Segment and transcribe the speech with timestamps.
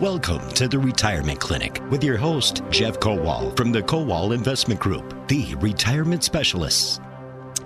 [0.00, 5.26] Welcome to the Retirement Clinic with your host, Jeff Kowal from the Kowal Investment Group,
[5.26, 7.00] the retirement specialists.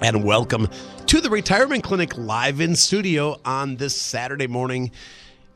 [0.00, 0.68] And welcome
[1.06, 4.92] to the Retirement Clinic live in studio on this Saturday morning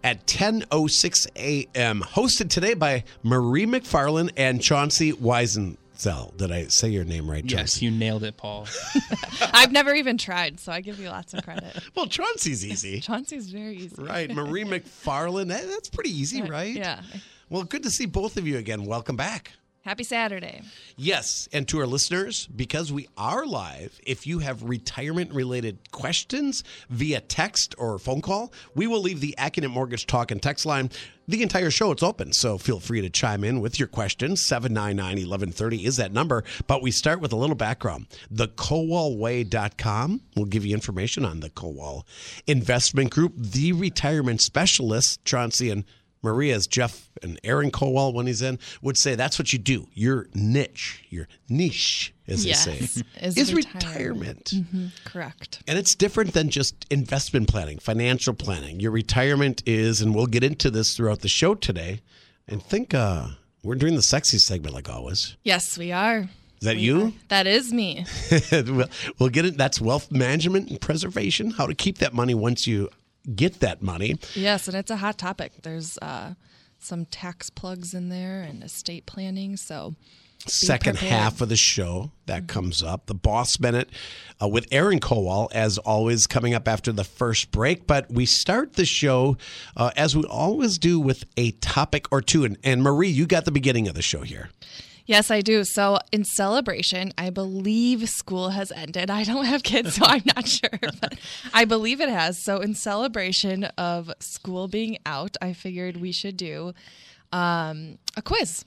[0.02, 2.00] at 10:06 a.m.
[2.00, 5.76] Hosted today by Marie McFarland and Chauncey Wiesen.
[5.98, 6.32] Zell.
[6.36, 7.44] Did I say your name right?
[7.44, 8.66] Yes, you nailed it, Paul.
[9.52, 11.76] I've never even tried, so I give you lots of credit.
[11.94, 13.00] well, Chauncey's easy.
[13.02, 14.02] Chauncey's very easy.
[14.02, 14.30] Right.
[14.30, 15.48] Marie McFarland.
[15.48, 16.74] That, that's pretty easy, right?
[16.74, 17.02] Yeah.
[17.50, 18.84] Well, good to see both of you again.
[18.84, 19.52] Welcome back.
[19.84, 20.62] Happy Saturday.
[20.96, 26.64] Yes, and to our listeners, because we are live, if you have retirement related questions
[26.88, 30.88] via text or phone call, we will leave the Accident Mortgage Talk and text line.
[31.28, 34.42] The entire show it's open, so feel free to chime in with your questions.
[34.48, 38.06] 799-1130 is that number, but we start with a little background.
[38.30, 42.04] The KowalWay.com will give you information on the Kowal
[42.46, 45.68] Investment Group, the retirement specialists, Chauncey
[46.24, 49.86] Maria's Jeff and Aaron Kowal when he's in would say that's what you do.
[49.92, 53.84] Your niche, your niche, as yes, they say, is, is retirement.
[53.84, 54.44] retirement.
[54.54, 54.86] Mm-hmm.
[55.04, 55.62] Correct.
[55.68, 58.80] And it's different than just investment planning, financial planning.
[58.80, 62.00] Your retirement is, and we'll get into this throughout the show today.
[62.48, 63.28] And think uh,
[63.62, 65.36] we're doing the sexy segment like always.
[65.44, 66.20] Yes, we are.
[66.60, 67.06] Is that We you?
[67.06, 67.12] are.
[67.28, 68.06] That is me.
[68.52, 69.56] we'll, we'll get it.
[69.58, 71.50] That's wealth management and preservation.
[71.50, 72.88] How to keep that money once you
[73.34, 74.16] get that money.
[74.34, 75.52] yes, and it's a hot topic.
[75.62, 76.34] There's uh,
[76.78, 79.56] some tax plugs in there and estate planning.
[79.56, 79.94] So
[80.46, 81.12] second prepared.
[81.12, 83.06] half of the show that comes up.
[83.06, 83.88] The Boss Minute
[84.42, 87.86] uh, with Aaron Kowal, as always, coming up after the first break.
[87.86, 89.36] But we start the show,
[89.76, 92.44] uh, as we always do, with a topic or two.
[92.44, 94.50] And, and Marie, you got the beginning of the show here.
[95.06, 95.64] Yes, I do.
[95.64, 99.10] So, in celebration, I believe school has ended.
[99.10, 101.18] I don't have kids, so I'm not sure, but
[101.52, 102.42] I believe it has.
[102.42, 106.72] So, in celebration of school being out, I figured we should do
[107.32, 108.64] um, a quiz.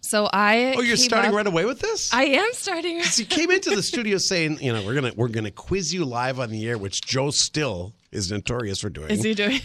[0.00, 2.12] So, I Oh, you're starting up- right away with this?
[2.12, 3.00] I am starting.
[3.04, 6.04] So you came into the studio saying, you know, we're gonna we're gonna quiz you
[6.04, 9.10] live on the air, which Joe Still is notorious for doing.
[9.10, 9.60] Is he doing?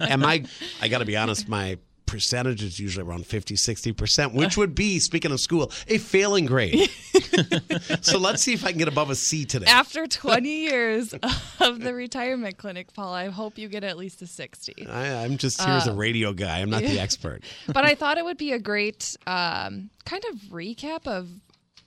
[0.00, 0.44] and my
[0.80, 4.98] I got to be honest, my percentage is usually around 50 60% which would be
[4.98, 6.90] speaking of school a failing grade.
[8.00, 9.66] So let's see if i can get above a c today.
[9.66, 11.14] After 20 years
[11.60, 14.86] of the retirement clinic, Paul, I hope you get at least a 60.
[14.88, 16.60] I, i'm just here as a radio guy.
[16.60, 17.42] I'm not the expert.
[17.66, 21.28] But I thought it would be a great um, kind of recap of,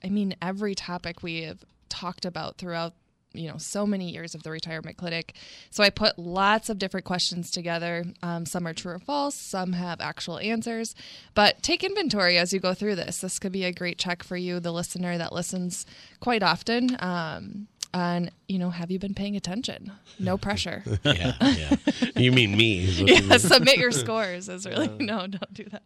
[0.04, 2.94] I mean, every topic we have talked about throughout,
[3.34, 5.36] you know, so many years of the retirement clinic.
[5.70, 8.06] So I put lots of different questions together.
[8.22, 10.96] Um, some are true or false, some have actual answers.
[11.34, 13.22] But take inventory as you go through this.
[13.22, 15.86] This could be a great check for you, the listener that listens
[16.20, 16.98] quite often.
[17.00, 19.92] Um, and you know, have you been paying attention?
[20.20, 20.84] No pressure.
[21.04, 21.76] yeah, yeah.
[22.16, 25.84] you mean me yeah, submit your scores is really no, don't do that.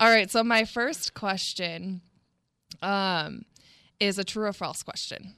[0.00, 2.00] All right, so my first question
[2.82, 3.44] um
[4.00, 5.34] is a true or false question.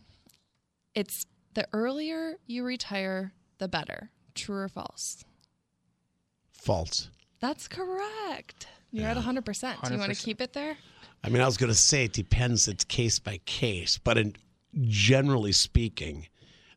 [0.98, 4.10] It's the earlier you retire, the better.
[4.34, 5.24] True or false?
[6.50, 8.66] false That's correct.
[8.90, 9.82] You're at 100%.
[9.86, 10.76] Do you want to keep it there?
[11.24, 14.36] i mean i was going to say it depends it's case by case but in,
[14.82, 16.28] generally speaking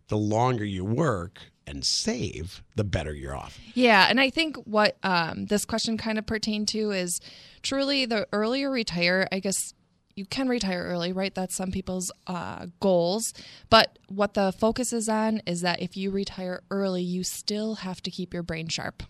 [0.07, 4.97] the longer you work and save the better you're off Yeah, and I think what
[5.03, 7.21] um, this question kind of pertained to is
[7.61, 9.27] truly the earlier you retire.
[9.31, 9.73] I guess
[10.15, 11.33] you can retire early, right?
[11.33, 13.33] That's some people's uh, goals.
[13.69, 18.01] But what the focus is on is that if you retire early, you still have
[18.03, 19.03] to keep your brain sharp.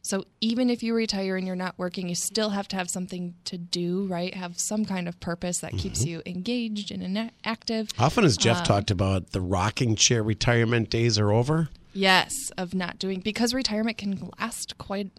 [0.00, 3.34] So even if you retire and you're not working, you still have to have something
[3.44, 4.32] to do, right?
[4.34, 7.88] Have some kind of purpose that keeps you engaged and active.
[7.98, 11.68] Often, as Um, Jeff talked about, the rocking chair retirement days are over.
[11.92, 15.10] Yes, of not doing because retirement can last quite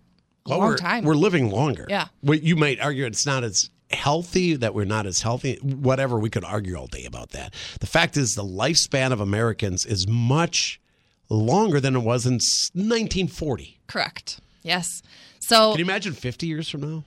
[0.46, 1.03] a Well, long time.
[1.03, 1.86] We're living longer.
[1.90, 2.08] Yeah.
[2.24, 5.56] Well, you might argue it's not as healthy, that we're not as healthy.
[5.62, 7.54] Whatever, we could argue all day about that.
[7.80, 10.80] The fact is, the lifespan of Americans is much
[11.30, 13.80] longer than it was in 1940.
[13.88, 14.40] Correct.
[14.64, 15.02] Yes.
[15.40, 17.04] So Can you imagine 50 years from now?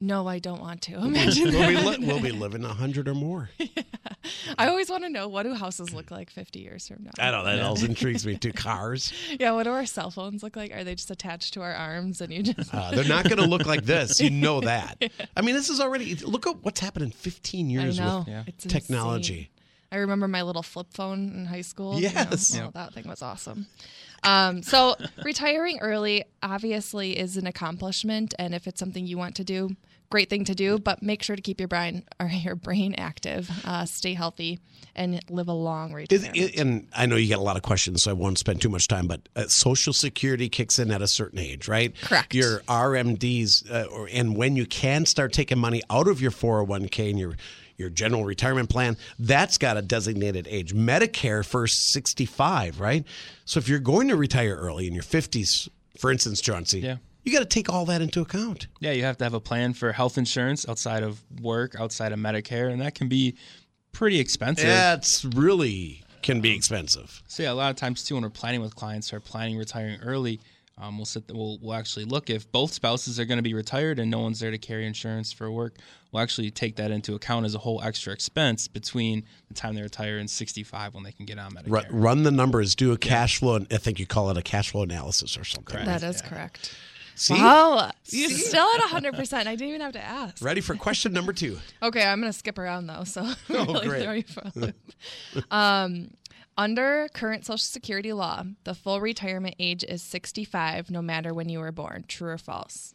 [0.00, 1.68] No, I don't want to imagine We'll that.
[1.68, 3.50] be, li- we'll be living 100 or more.
[4.58, 7.10] I always want to know what do houses look like 50 years from now.
[7.18, 8.52] I know, that always intrigues me too.
[8.52, 9.12] Cars.
[9.38, 10.72] Yeah, what do our cell phones look like?
[10.72, 13.46] Are they just attached to our arms and you just Uh, they're not going to
[13.46, 14.20] look like this.
[14.20, 15.02] You know that.
[15.36, 18.18] I mean, this is already, look at what's happened in 15 I years know.
[18.20, 18.42] with Yeah.
[18.46, 19.34] It's technology.
[19.34, 19.48] insane.
[19.90, 21.94] I remember my little flip phone in high school.
[21.98, 22.54] you know, Yes.
[22.54, 23.66] well, that thing was awesome.
[24.22, 29.44] Um, so retiring early obviously is an accomplishment, and if it's something you want to
[29.44, 29.70] do,
[30.10, 30.78] great thing to do.
[30.78, 34.58] But make sure to keep your brain or your brain active, uh, stay healthy,
[34.94, 36.36] and live a long retirement.
[36.36, 38.68] it, and I know you get a lot of questions, so I won't spend too
[38.68, 39.06] much time.
[39.06, 41.94] But uh, Social Security kicks in at a certain age, right?
[42.00, 42.34] Correct.
[42.34, 47.10] Your RMDs, uh, or, and when you can start taking money out of your 401k
[47.10, 47.34] and your
[47.78, 50.74] your general retirement plan, that's got a designated age.
[50.74, 53.04] Medicare first 65, right?
[53.44, 56.96] So if you're going to retire early in your 50s, for instance, Chauncey, Yeah.
[57.24, 58.66] you got to take all that into account.
[58.80, 62.18] Yeah, you have to have a plan for health insurance outside of work, outside of
[62.18, 63.36] Medicare, and that can be
[63.92, 64.66] pretty expensive.
[64.66, 67.22] That's really can be expensive.
[67.28, 70.00] So yeah, a lot of times too, when we're planning with clients or planning retiring
[70.02, 70.40] early,
[70.80, 71.24] um, we'll sit.
[71.32, 74.40] We'll we'll actually look if both spouses are going to be retired and no one's
[74.40, 75.76] there to carry insurance for work.
[76.12, 79.82] We'll actually take that into account as a whole extra expense between the time they
[79.82, 81.70] retire and 65 when they can get on Medicare.
[81.70, 83.58] Run, run the numbers, do a cash flow.
[83.70, 85.84] I think you call it a cash flow analysis or something.
[85.84, 86.74] that is correct.
[87.18, 87.34] See?
[87.34, 89.48] Wow, still at hundred percent.
[89.48, 90.40] I didn't even have to ask.
[90.40, 91.58] Ready for question number two?
[91.82, 94.02] Okay, I'm gonna skip around though, so really great.
[94.04, 94.76] throw you for a loop.
[95.50, 96.10] um,
[96.58, 101.60] under current Social Security law, the full retirement age is 65, no matter when you
[101.60, 102.04] were born.
[102.08, 102.94] True or false?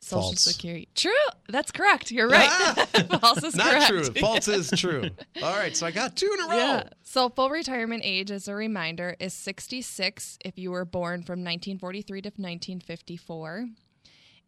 [0.00, 0.40] Social False.
[0.40, 0.88] Security.
[0.94, 1.12] True.
[1.50, 2.10] That's correct.
[2.10, 2.48] You're right.
[2.50, 2.86] Ah!
[3.20, 3.88] false is Not correct.
[3.88, 4.04] true.
[4.20, 5.10] False is true.
[5.42, 6.56] All right, so I got two in a row.
[6.56, 6.82] Yeah.
[7.02, 12.22] So full retirement age, as a reminder, is 66 if you were born from 1943
[12.22, 13.68] to 1954.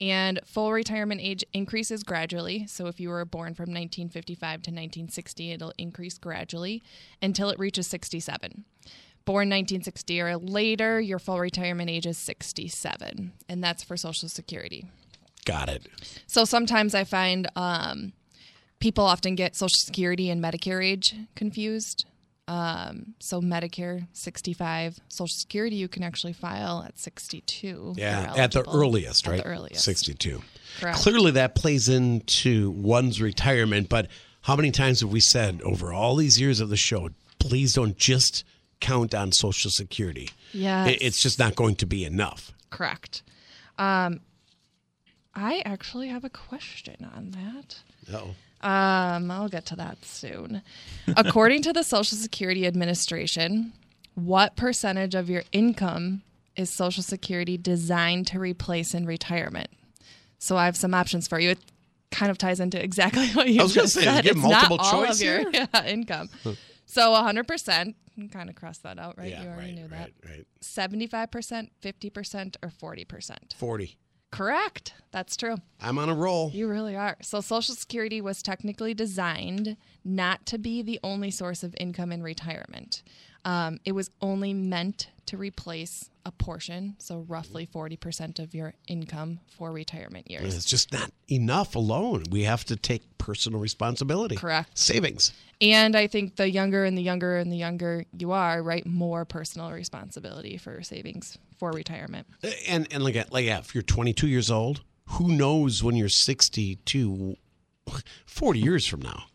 [0.02, 2.66] And full retirement age increases gradually.
[2.66, 6.82] So if you were born from 1955 to 1960, it'll increase gradually
[7.22, 8.64] until it reaches 67.
[9.24, 13.30] Born 1960 or later, your full retirement age is 67.
[13.48, 14.86] And that's for Social Security.
[15.44, 15.86] Got it.
[16.26, 18.12] So sometimes I find um,
[18.80, 22.06] people often get Social Security and Medicare age confused.
[22.52, 27.94] Um, so Medicare 65, Social Security you can actually file at 62.
[27.96, 29.42] Yeah, at the earliest, At right?
[29.42, 29.84] the earliest.
[29.84, 30.42] 62.
[30.80, 30.98] Correct.
[30.98, 33.88] Clearly, that plays into one's retirement.
[33.88, 34.08] But
[34.42, 37.08] how many times have we said over all these years of the show,
[37.38, 38.44] please don't just
[38.80, 40.28] count on Social Security?
[40.52, 42.52] It- It's just not going to be enough.
[42.70, 43.22] Correct.
[43.78, 44.20] Um,
[45.34, 47.78] I actually have a question on that.
[48.14, 48.34] Oh.
[48.62, 50.62] Um, I'll get to that soon.
[51.16, 53.72] According to the Social Security Administration,
[54.14, 56.22] what percentage of your income
[56.56, 59.68] is Social Security designed to replace in retirement?
[60.38, 61.50] So I have some options for you.
[61.50, 61.58] It
[62.10, 64.26] kind of ties into exactly what you I was just say, said.
[64.26, 65.50] it's multiple not all of your here?
[65.74, 66.28] yeah, income.
[66.86, 69.30] So 100%, you kind of cross that out, right?
[69.30, 70.10] Yeah, you already right, knew that.
[70.24, 70.46] right, right.
[70.60, 73.54] 75%, 50%, or 40%?
[73.56, 73.96] 40.
[74.32, 74.94] Correct.
[75.12, 75.56] That's true.
[75.80, 76.50] I'm on a roll.
[76.52, 77.16] You really are.
[77.20, 82.22] So, Social Security was technically designed not to be the only source of income in
[82.22, 83.02] retirement.
[83.44, 89.40] Um, it was only meant to replace a portion, so roughly 40% of your income
[89.48, 90.54] for retirement years.
[90.56, 92.24] It's just not enough alone.
[92.30, 94.36] We have to take personal responsibility.
[94.36, 94.78] Correct.
[94.78, 95.32] Savings.
[95.60, 99.24] And I think the younger and the younger and the younger you are, right, more
[99.24, 102.26] personal responsibility for savings for retirement.
[102.66, 107.36] And and like like yeah, if you're 22 years old, who knows when you're 62,
[108.26, 109.26] 40 years from now,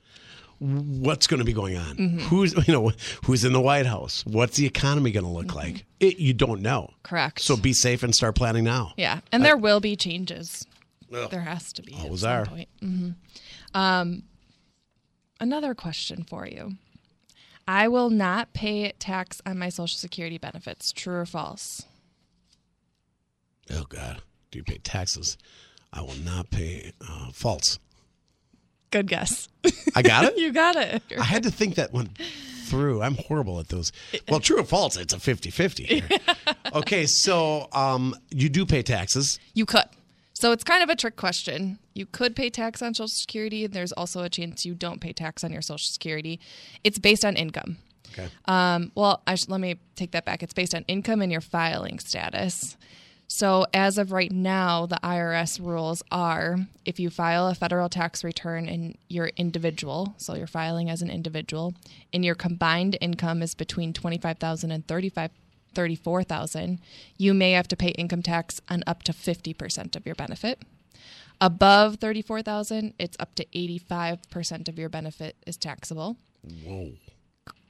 [0.60, 1.96] what's going to be going on?
[1.96, 2.18] Mm-hmm.
[2.28, 2.92] Who's you know
[3.24, 4.26] who's in the White House?
[4.26, 5.86] What's the economy going to look like?
[6.02, 6.90] It, you don't know.
[6.92, 7.02] Mm-hmm.
[7.04, 7.40] Correct.
[7.40, 8.92] So be safe and start planning now.
[8.98, 10.68] Yeah, and there will be changes.
[11.10, 11.96] Well, there has to be.
[11.98, 12.46] always are.
[12.46, 12.68] Point.
[12.82, 13.12] hmm
[13.74, 14.24] Um,
[15.40, 16.74] another question for you.
[17.66, 20.92] I will not pay tax on my Social Security benefits.
[20.92, 21.86] True or false?
[23.72, 24.22] Oh God,
[24.52, 25.38] do you pay taxes?
[25.94, 26.92] I will not pay.
[27.02, 27.80] Uh, false.
[28.92, 29.50] Good guess.
[29.96, 30.38] I got it.
[30.38, 31.04] you got it.
[31.20, 32.12] I had to think that one
[32.66, 33.02] through.
[33.02, 33.92] I'm horrible at those.
[34.30, 36.04] Well, true or false, it's a 50 50
[36.74, 39.40] okay, so um, you do pay taxes.
[39.54, 39.86] You could.
[40.34, 41.80] So it's kind of a trick question.
[41.96, 43.66] You could pay tax on Social Security.
[43.66, 46.40] and There's also a chance you don't pay tax on your Social Security.
[46.84, 47.78] It's based on income.
[48.14, 48.28] Okay.
[48.46, 50.44] Um, well, I sh- let me take that back.
[50.44, 52.78] It's based on income and your filing status.
[53.30, 58.24] So, as of right now, the IRS rules are if you file a federal tax
[58.24, 61.74] return and you're individual, so you're filing as an individual,
[62.14, 65.32] and your combined income is between 25,000 and 35
[65.74, 66.80] 34,000,
[67.18, 70.64] you may have to pay income tax on up to 50% of your benefit.
[71.40, 76.18] Above 34,000, it's up to 85% of your benefit is taxable.
[76.66, 76.94] Whoa.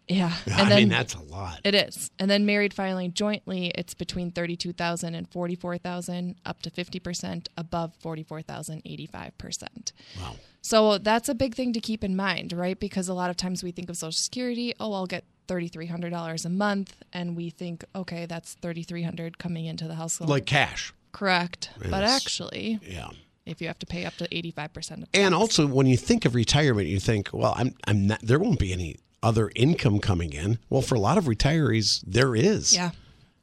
[0.08, 0.32] Yeah.
[0.48, 1.60] I And then mean, that's a lot.
[1.66, 2.12] it is.
[2.18, 8.84] And then married filing jointly, it's between 32,000 and 44,000, up to 50%, above 44,000,
[8.86, 9.92] 85%.
[10.22, 10.36] wow.
[10.62, 12.80] So that's a big thing to keep in mind, right?
[12.80, 16.50] Because a lot of times we think of Social Security, oh, I'll get $3,300 a
[16.50, 16.96] month.
[17.14, 20.30] And we think, okay, that's 3300 coming into the household.
[20.30, 20.94] Like cash.
[21.14, 21.70] Correct.
[21.90, 23.10] But actually, Yeah.
[23.46, 26.36] if you have to pay up to 85% of And also, when you think of
[26.36, 28.20] retirement, you think, well, I'm, I'm not.
[28.22, 30.60] There won't be any other income coming in.
[30.70, 32.74] Well, for a lot of retirees, there is.
[32.74, 32.92] yeah,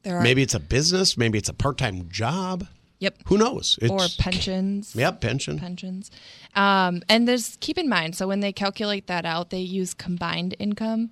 [0.03, 0.23] there are.
[0.23, 1.17] Maybe it's a business.
[1.17, 2.67] Maybe it's a part-time job.
[3.01, 3.19] Yep.
[3.27, 3.79] Who knows?
[3.89, 4.95] Or pensions.
[4.97, 5.59] Yep, pension.
[5.59, 6.11] pensions.
[6.55, 10.55] Um, and there's keep in mind, so when they calculate that out, they use combined
[10.59, 11.11] income,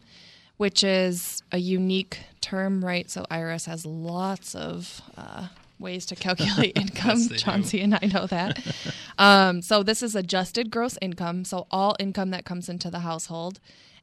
[0.57, 3.11] which is a unique term, right?
[3.11, 7.19] So IRS has lots of uh, ways to calculate income.
[7.19, 7.43] Yes, they do.
[7.43, 8.65] Chauncey and I know that.
[9.19, 13.61] um, so this is adjusted gross income, so all income that comes into the household.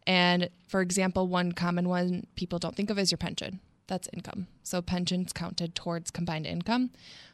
[0.10, 3.60] And for example, one common one people don't think of is your pension.
[3.86, 4.48] That's income.
[4.64, 6.90] So pensions counted towards combined income,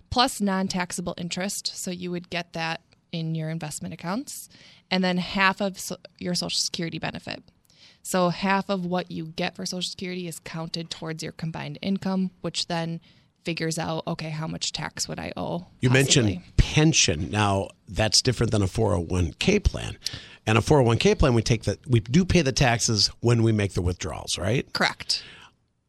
[0.10, 1.72] plus non-taxable interest.
[1.74, 2.82] So you would get that
[3.14, 4.50] in your investment accounts,
[4.92, 7.44] and then half of so- your Social Security benefit.
[8.04, 12.32] So half of what you get for Social Security is counted towards your combined income,
[12.42, 13.00] which then
[13.46, 15.68] figures out okay, how much tax would I owe?
[15.80, 16.24] You possibly.
[16.24, 17.32] mentioned pension.
[17.32, 19.98] Now that's different than a 401k plan.
[20.48, 23.74] And a 401k plan, we take the we do pay the taxes when we make
[23.74, 24.72] the withdrawals, right?
[24.74, 25.24] correct.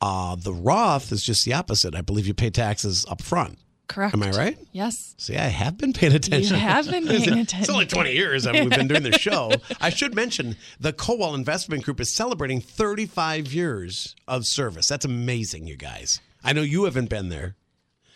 [0.01, 1.95] Uh, the Roth is just the opposite.
[1.95, 3.59] I believe you pay taxes up front.
[3.89, 4.15] Correct.
[4.15, 4.59] Am I right?
[4.73, 5.15] Yes.
[5.17, 6.55] See, I have been paying attention.
[6.57, 7.61] You have been paying attention.
[7.61, 9.53] It's only 20 years that we've been doing the show.
[9.81, 14.89] I should mention the Kowal Investment Group is celebrating 35 years of service.
[14.89, 16.21] That's amazing, you guys.
[16.43, 17.55] I know you haven't been there.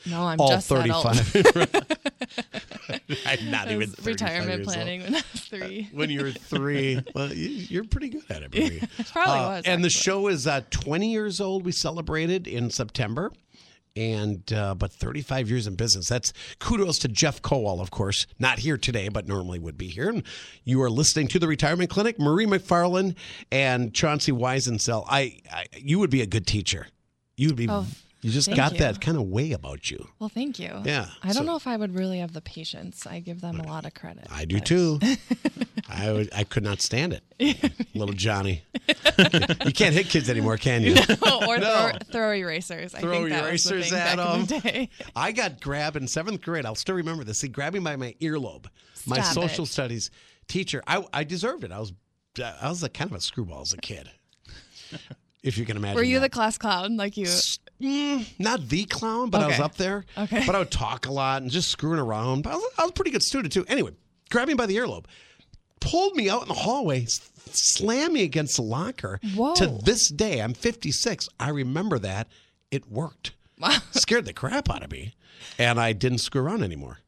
[0.06, 1.16] No, I'm All just that old.
[1.16, 1.86] 35.
[3.26, 4.74] I'm not even 35 retirement years old.
[4.74, 5.88] planning when I was three.
[5.92, 8.54] When you were three, well, you, you're pretty good at it.
[8.54, 8.82] Marie.
[9.12, 9.64] Probably Uh, was.
[9.66, 11.64] And the show is uh, 20 years old.
[11.64, 13.32] We celebrated in September.
[13.96, 16.08] And uh, but 35 years in business.
[16.08, 18.24] That's kudos to Jeff Kowal, of course.
[18.38, 20.08] Not here today, but normally would be here.
[20.08, 20.22] And
[20.64, 22.16] you are listening to the Retirement Clinic.
[22.18, 23.16] Marie McFarland
[23.50, 25.04] and Chauncey Weisensell.
[25.08, 26.86] I, I you would be a good teacher.
[27.36, 27.68] You would be.
[27.68, 27.84] Oh,
[28.22, 28.78] you just thank got you.
[28.80, 30.08] that kind of way about you.
[30.18, 30.80] Well, thank you.
[30.84, 33.06] Yeah, I don't so- know if I would really have the patience.
[33.06, 34.26] I give them a lot of credit.
[34.30, 35.00] I do but- too.
[35.88, 38.62] I would, I could not stand it, little Johnny.
[38.86, 40.92] you can't hit kids anymore, can you?
[41.48, 41.90] or No.
[41.90, 42.94] throw, throw erasers.
[42.94, 44.60] I Throw that the erasers thing at the them.
[44.60, 44.90] day.
[45.16, 46.64] I got grabbed in seventh grade.
[46.64, 47.40] I'll still remember this.
[47.40, 48.66] He grabbed me by my earlobe.
[49.06, 49.68] my social it.
[49.68, 50.10] studies
[50.46, 50.80] teacher.
[50.86, 51.72] I, I deserved it.
[51.72, 51.92] I was
[52.38, 54.08] I was a kind of a screwball as a kid,
[55.42, 55.96] if you can imagine.
[55.96, 56.96] Were you the class clown?
[56.96, 57.26] Like you?
[57.80, 60.04] Mm, not the clown, but I was up there.
[60.16, 60.44] Okay.
[60.46, 62.42] But I would talk a lot and just screwing around.
[62.42, 63.64] But I was, I was a pretty good student too.
[63.68, 63.92] Anyway,
[64.30, 65.06] grabbed me by the earlobe,
[65.80, 67.06] pulled me out in the hallway,
[67.50, 69.18] slammed me against the locker.
[69.34, 69.54] Whoa.
[69.54, 71.28] To this day, I'm 56.
[71.38, 72.28] I remember that.
[72.70, 73.32] It worked.
[73.58, 73.78] Wow.
[73.92, 75.14] Scared the crap out of me.
[75.58, 76.98] And I didn't screw around anymore.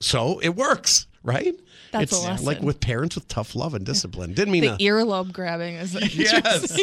[0.00, 1.54] So it works, right?
[1.92, 2.46] That's a it's lesson.
[2.46, 4.32] like with parents with tough love and discipline.
[4.32, 4.84] Didn't mean The to.
[4.84, 6.78] earlobe grabbing is Yes.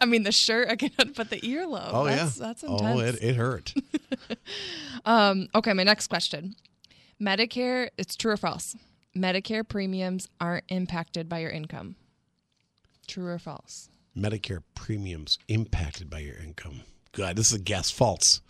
[0.00, 1.90] I mean, the shirt I can, but the earlobe.
[1.92, 2.46] Oh that's, yeah.
[2.46, 3.18] that's oh, intense.
[3.18, 3.74] it, it hurt.
[5.04, 6.54] Um, okay, my next question.
[7.20, 8.76] Medicare, it's true or false?
[9.16, 11.96] Medicare premiums aren't impacted by your income.
[13.06, 13.88] True or false?
[14.16, 16.82] Medicare premiums impacted by your income.
[17.12, 17.36] Good.
[17.36, 17.90] This is a guess.
[17.90, 18.40] False.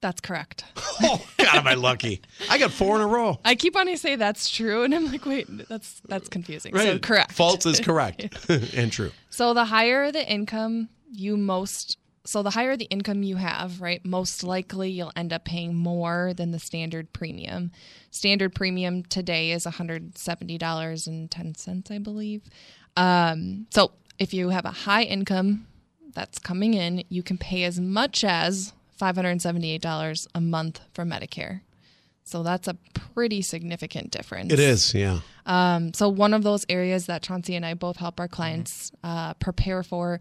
[0.00, 0.64] That's correct.
[1.02, 2.20] Oh, God, am I lucky?
[2.50, 3.40] I got four in a row.
[3.42, 6.76] I keep wanting to say that's true, and I'm like, wait, that's that's confusing.
[6.76, 7.32] So correct.
[7.32, 8.28] False is correct
[8.76, 9.12] and true.
[9.30, 14.04] So the higher the income you most so the higher the income you have, right?
[14.04, 17.72] Most likely you'll end up paying more than the standard premium.
[18.10, 22.42] Standard premium today is $170.10, I believe.
[22.96, 25.66] Um, so if you have a high income
[26.12, 31.60] that's coming in, you can pay as much as $578 a month for Medicare.
[32.24, 34.52] So that's a pretty significant difference.
[34.52, 35.20] It is, yeah.
[35.92, 39.82] So one of those areas that Chauncey and I both help our clients uh, prepare
[39.82, 40.20] for.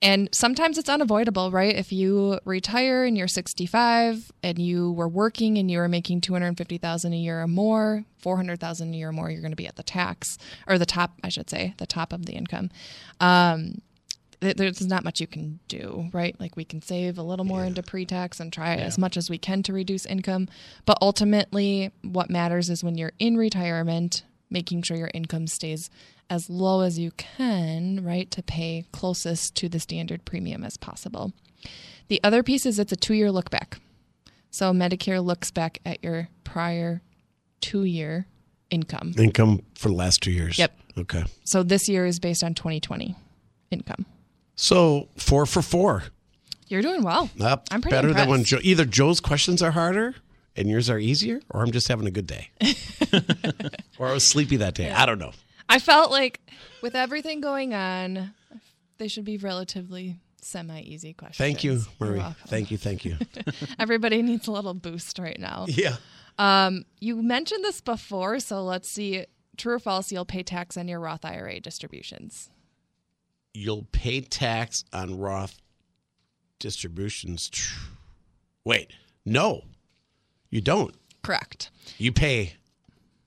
[0.00, 1.74] And sometimes it's unavoidable, right?
[1.74, 7.12] If you retire and you're 65 and you were working and you were making 250,000
[7.12, 9.82] a year or more, 400,000 a year or more, you're going to be at the
[9.82, 12.70] tax or the top, I should say, the top of the income.
[13.18, 13.80] Um,
[14.40, 16.38] there's not much you can do, right?
[16.38, 19.38] Like we can save a little more into pre-tax and try as much as we
[19.38, 20.48] can to reduce income,
[20.86, 25.90] but ultimately what matters is when you're in retirement, making sure your income stays
[26.30, 31.32] as low as you can, right, to pay closest to the standard premium as possible.
[32.08, 33.80] The other piece is it's a 2-year look back.
[34.50, 37.02] So Medicare looks back at your prior
[37.62, 38.26] 2-year
[38.70, 39.14] income.
[39.18, 40.58] Income for the last two years.
[40.58, 40.78] Yep.
[40.98, 41.24] Okay.
[41.44, 43.16] So this year is based on 2020.
[43.70, 44.06] income.
[44.58, 46.02] So four for four.
[46.66, 47.30] You're doing well.
[47.40, 48.42] Up I'm pretty better than when.
[48.42, 50.16] Joe, either Joe's questions are harder
[50.56, 52.50] and yours are easier, or I'm just having a good day,
[53.98, 54.90] or I was sleepy that day.
[54.90, 55.30] I don't know.
[55.68, 56.40] I felt like
[56.82, 58.34] with everything going on,
[58.98, 61.38] they should be relatively semi easy questions.
[61.38, 62.20] Thank you, Marie.
[62.48, 63.16] Thank you, thank you.
[63.78, 65.66] Everybody needs a little boost right now.
[65.68, 65.96] yeah.
[66.36, 69.24] Um, you mentioned this before, so let's see.
[69.56, 70.10] True or false?
[70.10, 72.50] You'll pay tax on your Roth IRA distributions.
[73.54, 75.60] You'll pay tax on Roth
[76.58, 77.50] distributions.
[78.64, 78.92] Wait,
[79.24, 79.62] no,
[80.50, 80.94] you don't.
[81.22, 81.70] Correct.
[81.98, 82.54] You pay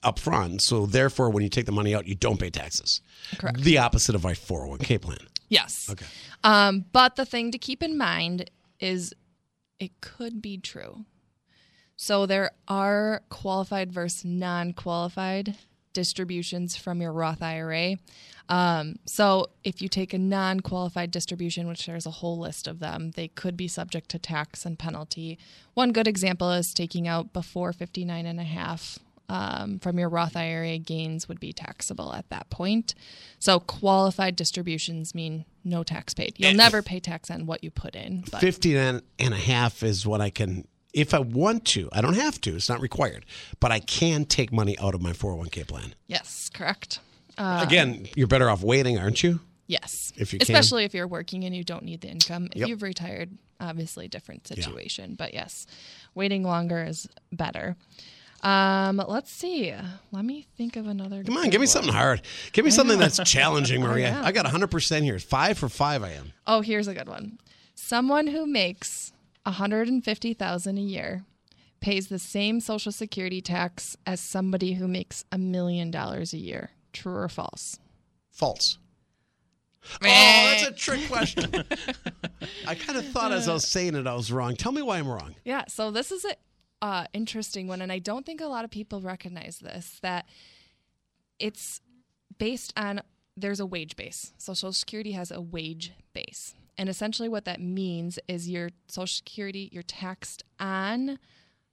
[0.02, 3.00] up front, so therefore, when you take the money out, you don't pay taxes.
[3.38, 3.60] Correct.
[3.60, 5.18] The opposite of my 401k plan.
[5.48, 5.88] Yes.
[5.90, 6.06] Okay.
[6.44, 8.50] Um, but the thing to keep in mind
[8.80, 9.12] is
[9.78, 11.04] it could be true.
[11.96, 15.56] So there are qualified versus non qualified
[15.92, 17.96] distributions from your Roth IRA.
[18.48, 22.80] Um, so if you take a non qualified distribution, which there's a whole list of
[22.80, 25.38] them, they could be subject to tax and penalty.
[25.74, 30.36] One good example is taking out before 59 and a half um, from your Roth
[30.36, 32.94] IRA gains would be taxable at that point.
[33.38, 36.34] So qualified distributions mean no tax paid.
[36.36, 38.24] You'll never pay tax on what you put in.
[38.30, 41.88] But 50 and and a half is what I can, if I want to.
[41.92, 43.24] I don't have to, it's not required,
[43.60, 45.94] but I can take money out of my 401k plan.
[46.06, 47.00] yes, correct.
[47.38, 49.40] Again, you're better off waiting, aren't you?
[49.66, 50.12] Yes.
[50.16, 50.54] If you can.
[50.54, 52.48] Especially if you're working and you don't need the income.
[52.52, 52.68] If Yep.
[52.68, 55.10] you've retired, obviously different situation.
[55.10, 55.16] yeah.
[55.18, 55.66] But yes,
[56.14, 57.76] waiting longer is better.
[58.42, 59.72] Um, let's see.
[60.10, 61.22] Let me think of another.
[61.24, 61.66] Come on, give me one.
[61.68, 62.22] something hard.
[62.52, 64.08] Give me something that's challenging, Maria.
[64.10, 64.22] yeah.
[64.24, 65.18] I got 100% here.
[65.18, 66.32] Five for five, I am.
[66.46, 67.38] Oh, here's a good one.
[67.74, 69.12] Someone who makes
[69.44, 71.24] 150,000 a year
[71.80, 76.70] pays the same social security tax as somebody who makes a million dollars a year.
[76.92, 77.78] True or false?
[78.30, 78.78] False.
[79.84, 81.50] Oh, that's a trick question.
[82.66, 84.54] I kind of thought as I was saying it, I was wrong.
[84.54, 85.34] Tell me why I'm wrong.
[85.44, 86.36] Yeah, so this is a
[86.84, 89.98] uh, interesting one, and I don't think a lot of people recognize this.
[90.02, 90.26] That
[91.38, 91.80] it's
[92.38, 93.00] based on
[93.36, 94.32] there's a wage base.
[94.38, 99.06] So Social Security has a wage base, and essentially what that means is your Social
[99.14, 101.18] Security you're taxed on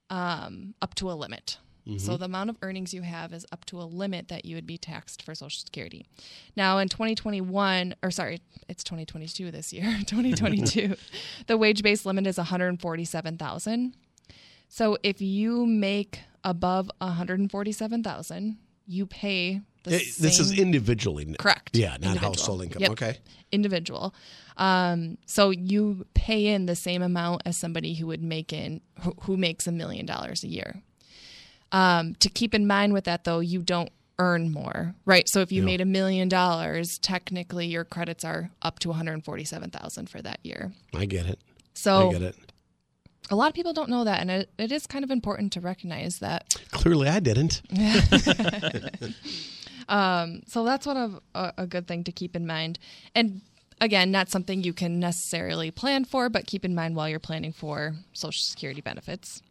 [0.08, 1.58] um, up to a limit.
[1.98, 4.66] So the amount of earnings you have is up to a limit that you would
[4.66, 6.06] be taxed for Social Security.
[6.54, 10.94] Now in 2021, or sorry, it's 2022 this year, 2022,
[11.48, 13.94] the wage base limit is 147,000.
[14.68, 21.34] So if you make above 147,000, you pay It- this is individually.
[21.38, 21.76] correct.
[21.76, 22.28] Yeah, not Individual.
[22.32, 22.82] household income.
[22.82, 22.90] Yep.
[22.92, 23.18] Okay.
[23.52, 24.14] Individual.
[24.56, 29.14] Um, so you pay in the same amount as somebody who would make in who,
[29.22, 30.82] who makes a million dollars a year.
[31.72, 35.26] Um, to keep in mind with that though, you don't earn more, right?
[35.28, 40.20] So if you made a million dollars, technically your credits are up to 147,000 for
[40.20, 40.72] that year.
[40.92, 41.38] I get it.
[41.72, 42.36] So I get it.
[43.30, 45.60] a lot of people don't know that, and it, it is kind of important to
[45.62, 46.54] recognize that.
[46.70, 47.62] Clearly, I didn't.
[49.90, 52.78] So that's one of a, a good thing to keep in mind.
[53.14, 53.40] And
[53.80, 57.52] again, not something you can necessarily plan for, but keep in mind while you're planning
[57.52, 59.42] for Social Security benefits.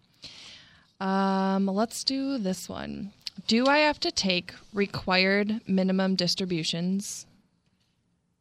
[0.99, 3.11] Um, let's do this one.
[3.47, 7.25] Do I have to take required minimum distributions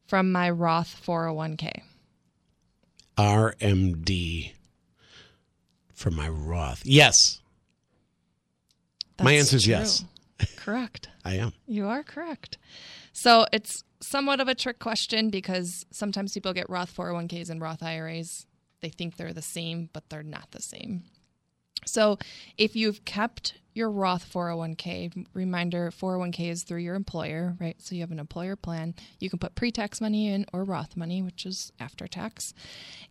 [0.07, 1.81] from my Roth 401k?
[3.17, 4.51] RMD
[5.93, 6.81] for my Roth.
[6.85, 7.39] Yes,
[9.21, 9.71] My answer is true.
[9.71, 10.03] yes.
[10.55, 11.09] Correct.
[11.25, 11.53] I am.
[11.67, 12.57] You are correct.
[13.13, 17.83] So it's somewhat of a trick question because sometimes people get Roth 401ks and Roth
[17.83, 18.45] IRAs.
[18.81, 21.03] They think they're the same, but they're not the same.
[21.85, 22.17] So
[22.57, 27.81] if you've kept your Roth 401k, reminder 401k is through your employer, right?
[27.81, 28.93] So you have an employer plan.
[29.19, 32.53] You can put pre tax money in or Roth money, which is after tax.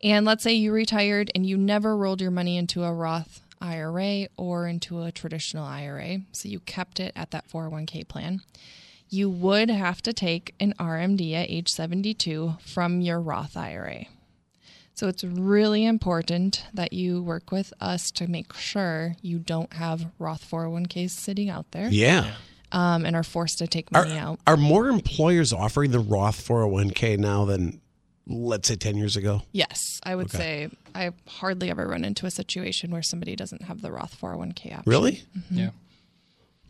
[0.02, 4.28] And let's say you retired and you never rolled your money into a Roth IRA
[4.36, 6.18] or into a traditional IRA.
[6.32, 8.40] So you kept it at that 401k plan.
[9.10, 14.04] You would have to take an RMD at age 72 from your Roth IRA.
[14.94, 20.06] So it's really important that you work with us to make sure you don't have
[20.18, 22.34] Roth 401ks sitting out there Yeah.
[22.72, 24.40] um, and are forced to take Are, money out.
[24.46, 27.80] are more employers offering the Roth 401k now than,
[28.28, 29.42] let's say, 10 years ago?
[29.52, 33.82] Yes, I would say I hardly ever run into a situation where somebody doesn't have
[33.82, 34.82] the Roth 401k option.
[34.86, 35.22] Really?
[35.50, 35.70] Yeah.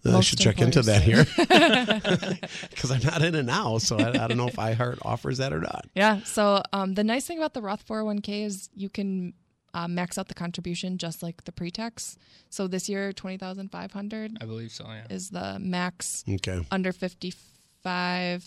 [0.06, 1.24] I should check into that here
[2.70, 5.52] because I'm not in it now, so I, I don't know if iHeart offers that
[5.52, 5.86] or not.
[5.94, 6.22] Yeah.
[6.22, 9.34] So um, the nice thing about the Roth 401k is you can
[9.74, 12.16] uh, max out the contribution just like the pre-tax.
[12.48, 14.84] So this year, 20,500 I believe so.
[14.86, 15.04] Yeah.
[15.10, 16.24] is the max.
[16.28, 16.64] Okay.
[16.70, 18.46] Under 55,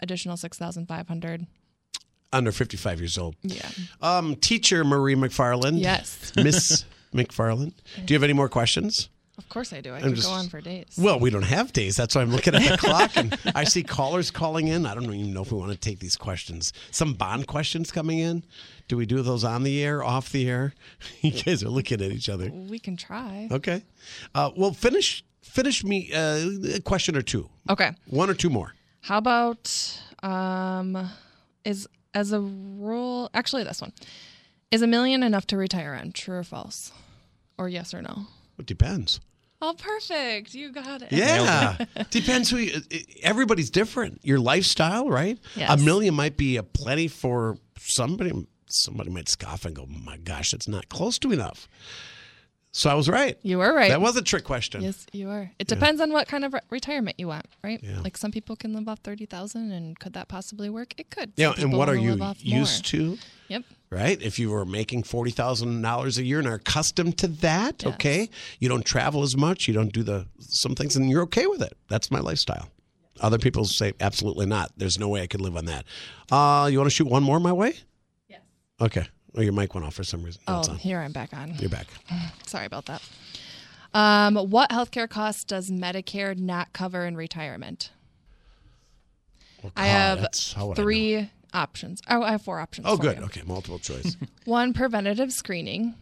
[0.00, 1.46] additional 6,500.
[2.32, 3.36] Under 55 years old.
[3.42, 3.68] Yeah.
[4.00, 5.80] Um, teacher Marie McFarland.
[5.80, 6.32] Yes.
[6.36, 7.72] Miss McFarland.
[8.04, 9.08] Do you have any more questions?
[9.38, 9.94] Of course I do.
[9.94, 10.86] I'm could just- go on for days.
[10.98, 11.96] Well, we don't have days.
[11.96, 14.84] That's why I'm looking at the clock and I see callers calling in.
[14.84, 16.72] I don't even know if we want to take these questions.
[16.90, 18.44] Some bond questions coming in.
[18.88, 20.74] Do we do those on the air, off the air?
[21.20, 22.50] You guys are looking at each other.
[22.50, 23.48] we can try.
[23.52, 23.84] Okay.
[24.34, 27.48] Uh, well, finish finish me uh, a question or two.
[27.70, 27.92] Okay.
[28.08, 28.74] One or two more.
[29.02, 29.70] How about
[30.22, 31.08] um
[31.64, 33.92] is as a rule actually this one.
[34.70, 36.12] Is a million enough to retire on?
[36.12, 36.92] True or false?
[37.56, 38.26] Or yes or no?
[38.58, 39.20] It depends.
[39.62, 40.54] Oh, perfect.
[40.54, 41.10] You got it.
[41.10, 41.78] Yeah.
[42.10, 42.80] Depends who you,
[43.22, 44.20] everybody's different.
[44.24, 45.36] Your lifestyle, right?
[45.56, 45.80] Yes.
[45.80, 48.46] A million might be a plenty for somebody.
[48.68, 51.66] Somebody might scoff and go, my gosh, it's not close to enough.
[52.72, 53.38] So I was right.
[53.42, 53.88] You were right.
[53.88, 54.82] That was a trick question.
[54.82, 55.50] Yes, you are.
[55.58, 57.80] It depends on what kind of re- retirement you want, right?
[57.82, 58.00] Yeah.
[58.00, 60.92] Like some people can live off thirty thousand, and could that possibly work?
[60.98, 61.32] It could.
[61.36, 62.58] Yeah, Some and what are you off more.
[62.58, 63.16] used to?
[63.48, 63.64] Yep.
[63.90, 64.20] Right?
[64.20, 67.94] If you were making forty thousand dollars a year and are accustomed to that, Yes.
[67.94, 68.28] okay.
[68.60, 71.62] You don't travel as much, you don't do the some things, and you're okay with
[71.62, 71.72] it.
[71.88, 72.68] That's my lifestyle.
[73.20, 74.70] Other people say absolutely not.
[74.76, 75.84] There's no way I could live on that.
[76.30, 77.74] Uh, you want to shoot one more my way?
[78.28, 78.42] Yes.
[78.80, 79.08] Okay.
[79.38, 80.42] Oh, your mic went off for some reason.
[80.48, 81.54] Oh, here I'm back on.
[81.60, 81.86] You're back.
[82.46, 83.00] Sorry about that.
[83.94, 87.92] Um, what healthcare costs does Medicare not cover in retirement?
[89.62, 92.02] Well, I have would I three options.
[92.10, 92.88] Oh, I have four options.
[92.90, 93.18] Oh, good.
[93.18, 93.24] you.
[93.26, 94.16] Okay, multiple choice.
[94.44, 95.94] One, preventative screening.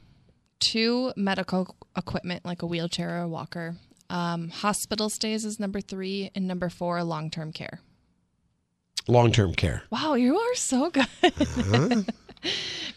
[0.59, 3.77] Two, medical equipment like a wheelchair or a walker.
[4.09, 7.81] Um, hospital stays is number three, and number four, long term care.
[9.07, 9.83] Long term care.
[9.91, 11.07] Wow, you are so good.
[11.23, 12.03] Uh-huh.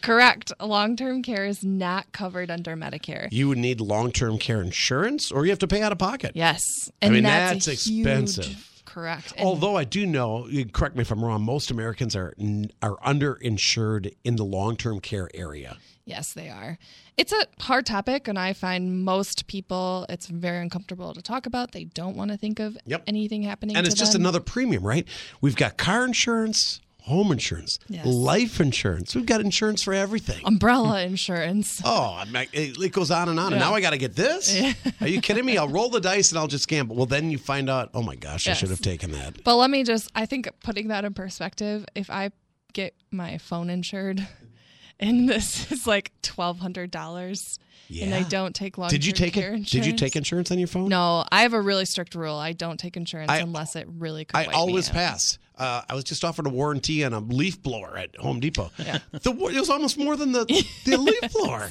[0.00, 0.52] Correct.
[0.60, 3.28] Long term care is not covered under Medicare.
[3.30, 6.32] You would need long term care insurance, or you have to pay out of pocket.
[6.34, 6.62] Yes,
[7.02, 8.66] I and mean, that's, that's a huge- expensive.
[8.86, 9.34] Correct.
[9.36, 12.34] And Although I do know, you correct me if I'm wrong, most Americans are
[12.82, 15.76] are underinsured in the long term care area.
[16.06, 16.76] Yes, they are.
[17.16, 21.70] It's a hard topic, and I find most people it's very uncomfortable to talk about.
[21.70, 23.04] They don't want to think of Yep.
[23.06, 23.76] anything happening.
[23.76, 25.06] And it's just another premium, right?
[25.40, 28.06] We've got car insurance, home insurance, Yes.
[28.06, 29.14] life insurance.
[29.14, 30.40] We've got insurance for everything.
[30.44, 31.80] umbrella insurance.
[31.92, 33.52] Oh, I'm it goes on and on.
[33.52, 34.54] And now I got to get this?
[35.00, 35.56] Are you kidding me?
[35.58, 36.96] I'll roll the dice and I'll just gamble.
[36.96, 39.42] Well, then you find out, oh my gosh, I should have taken that.
[39.44, 42.30] But let me just, I think putting that in perspective, if I
[42.72, 44.26] get my phone insured
[45.00, 47.58] and this is like $1,200
[48.00, 49.56] and I don't take long Did you take care it?
[49.56, 49.70] insurance.
[49.70, 50.88] Did you take insurance on your phone?
[50.88, 52.36] No, I have a really strict rule.
[52.36, 55.38] I don't take insurance I- unless it really could I always pass.
[55.60, 58.70] Uh, I was just offered a warranty on a leaf blower at Home Depot.
[59.12, 60.44] The, it was almost more than the,
[60.86, 61.70] the leaf blower.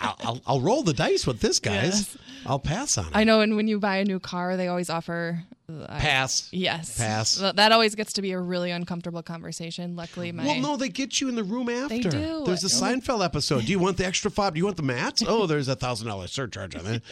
[0.00, 2.14] I'll, I'll, I'll roll the dice with this, guys.
[2.14, 2.18] Yes.
[2.44, 3.12] I'll pass on it.
[3.14, 5.42] I know, and when you buy a new car, they always offer.
[5.88, 6.48] I- pass.
[6.52, 6.98] Yes.
[6.98, 7.36] Pass.
[7.36, 9.94] That always gets to be a really uncomfortable conversation.
[9.96, 11.88] Luckily, my Well, no, they get you in the room after.
[11.88, 12.42] They do.
[12.44, 13.64] There's a Seinfeld episode.
[13.66, 14.54] Do you want the extra fob?
[14.54, 15.22] Do you want the mats?
[15.26, 17.02] Oh, there's a thousand dollar surcharge on it.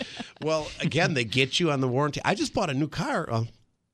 [0.42, 2.20] Well, again, they get you on the warranty.
[2.24, 3.28] I just bought a new car.
[3.30, 3.44] Uh,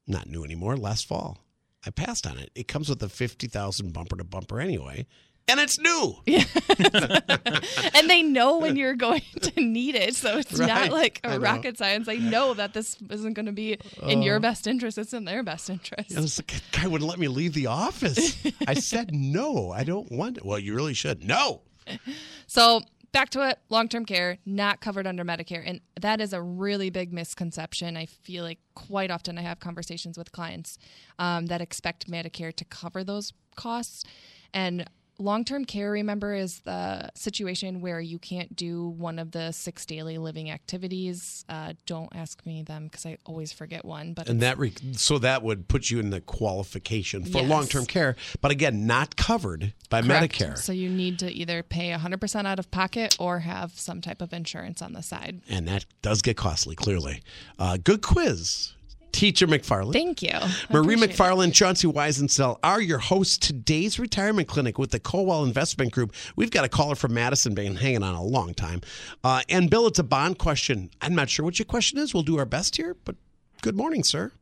[0.06, 0.76] not new anymore.
[0.76, 1.38] Last fall,
[1.86, 2.50] I passed on it.
[2.54, 5.06] It comes with a fifty thousand bumper to bumper anyway,
[5.46, 6.16] and it's new.
[6.26, 6.44] Yeah.
[7.94, 10.66] and they know when you're going to need it, so it's Right.
[10.66, 12.06] not like a rocket science.
[12.06, 14.40] They know that this isn't going to be in your oh.
[14.40, 16.10] best interest; it's in their best interest.
[16.12, 18.36] It's like, guy wouldn't let me leave the office.
[18.66, 19.70] I said no.
[19.70, 20.44] I don't want it.
[20.44, 21.24] Well, you really should.
[21.24, 21.60] No.
[22.46, 22.82] So
[23.14, 25.62] back to it long term care, not covered under Medicare.
[25.64, 27.96] And that is a really big misconception.
[27.96, 30.76] I feel like quite often I have conversations with clients
[31.18, 34.04] um, that expect Medicare to cover those costs.
[34.52, 34.84] And
[35.18, 39.86] long term care, remember, is the situation where you can't do one of the six
[39.86, 41.44] daily living activities.
[41.48, 44.12] Uh, don't ask me them because I always forget one.
[44.14, 47.48] But And that re- so that would put you in the qualification for Yes.
[47.50, 50.34] long term care, but again, not covered by Correct.
[50.34, 50.58] Medicare.
[50.58, 54.32] So you need to either pay 100% out of pocket or have some type of
[54.32, 55.40] insurance on the side.
[55.48, 56.74] and that does get costly.
[56.74, 57.22] Clearly,
[57.58, 58.72] uh, good quiz,
[59.14, 59.92] Teacher McFarland.
[59.92, 60.30] Thank you.
[60.32, 61.16] I Marie appreciate it.
[61.16, 66.12] McFarland, Chauncey Weisensell are your hosts today's retirement clinic with the Kowal Investment Group.
[66.34, 68.80] We've got a caller from Madison been hanging on a long time.
[69.22, 70.90] Uh, and Bill, it's a bond question.
[71.00, 72.12] I'm not sure what your question is.
[72.12, 73.14] We'll do our best here, but
[73.62, 74.32] good morning, sir.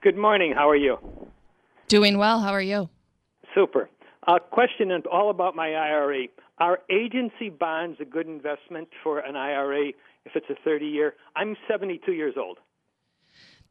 [0.00, 0.54] Good morning.
[0.56, 0.96] How are you?
[1.88, 2.40] Doing well.
[2.40, 2.88] How are you?
[3.54, 3.90] Super.
[4.26, 6.28] A question and all about my IRA.
[6.58, 9.88] Are agency bonds a good investment for an IRA
[10.24, 11.14] if it's a 30 year?
[11.36, 12.58] I'm 72 years old.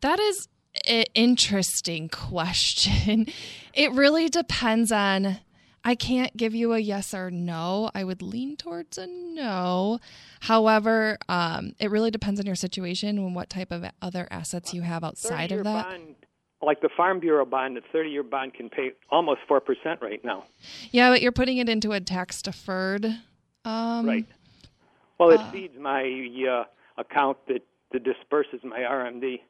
[0.01, 0.47] That is
[0.87, 3.27] an interesting question.
[3.73, 5.37] It really depends on.
[5.83, 7.91] I can't give you a yes or no.
[7.93, 9.99] I would lean towards a no.
[10.39, 14.81] However, um, it really depends on your situation and what type of other assets you
[14.81, 15.85] have outside of that.
[15.85, 16.15] bond
[16.61, 20.45] like the Farm Bureau bond, the 30 year bond can pay almost 4% right now.
[20.91, 23.05] Yeah, but you're putting it into a tax deferred.
[23.63, 24.25] Um, Right.
[25.19, 26.03] Well, it feeds my
[26.47, 26.65] uh,
[26.99, 29.41] account that, that disperses my RMD.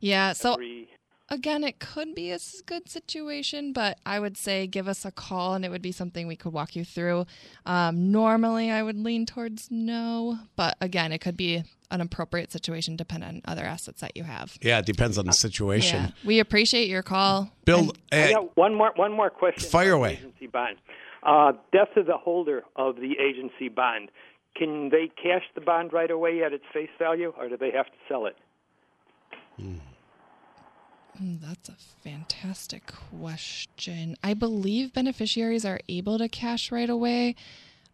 [0.00, 0.32] Yeah.
[0.32, 0.88] So Every,
[1.32, 5.54] again, it could be a good situation, but I would say give us a call
[5.54, 7.26] and it would be something we could walk you through.
[7.66, 12.96] Um, normally, I would lean towards no, but again, it could be an appropriate situation
[12.96, 14.56] depending on other assets that you have.
[14.60, 16.02] Yeah, it depends on the situation.
[16.02, 17.50] Yeah, we appreciate your call.
[17.64, 19.68] Bill, I eh, got one more one more question.
[19.68, 20.14] Fire away.
[20.14, 20.76] Agency bond.
[21.22, 24.10] Uh, death of the holder of the agency bond.
[24.56, 27.86] Can they cash the bond right away at its face value, or do they have
[27.86, 28.36] to sell it?
[29.60, 29.80] Mm,
[31.40, 34.16] That's a fantastic question.
[34.22, 37.34] I believe beneficiaries are able to cash right away.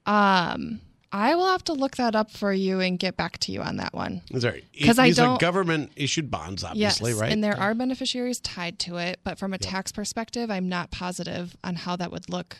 [0.06, 3.60] Um, I will have to look that up for you and get back to you
[3.62, 4.22] on that one.
[4.30, 7.32] is there, 'Cause I these are don't- government issued bonds, obviously, yes, right?
[7.32, 11.56] and there are beneficiaries tied to it, but from a tax perspective, I'm not positive
[11.64, 12.58] on how that would look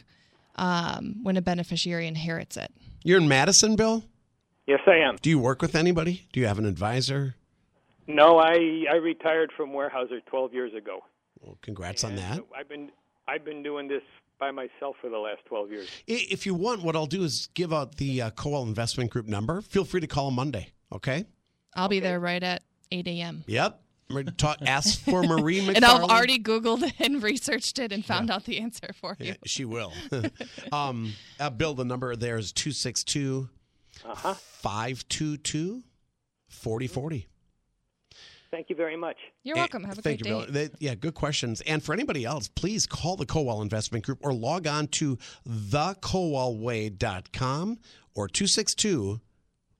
[0.56, 2.72] um, when a beneficiary inherits it.
[3.04, 4.04] You're in Madison, Bill?
[4.66, 5.16] Yes, I am.
[5.22, 6.26] Do you work with anybody?
[6.32, 7.36] Do you have an advisor?
[8.08, 11.00] No, I I retired from Weyerhaeuser 12 years ago.
[11.40, 12.40] Well, congrats on that.
[12.56, 12.90] I've been
[13.28, 14.02] I've been doing this
[14.40, 15.88] by myself for the last 12 years.
[16.06, 19.60] If you want, what I'll do is give out the uh, Kowal Investment Group number.
[19.60, 21.26] Feel free to call them Monday, okay?
[21.74, 23.44] I'll be there right at 8 a.m.
[23.46, 23.80] Yep.
[24.38, 25.68] Talk, ask for Marie McFarland.
[25.76, 29.26] And I've already Googled and researched it and found out the answer for you.
[29.26, 29.92] Yeah, she will.
[30.72, 33.48] um, uh, Bill, the number there is 262
[34.06, 34.34] Uh-huh.
[34.34, 35.82] 522
[36.48, 37.26] 4040.
[38.50, 39.16] Thank you very much.
[39.44, 39.84] You're welcome.
[39.84, 40.46] Have a Thank great you, day.
[40.46, 40.52] Bill.
[40.52, 41.60] They- yeah, good questions.
[41.62, 47.78] And for anybody else, please call the Kowal Investment Group or log on to thekowalway.com
[48.14, 49.20] or 262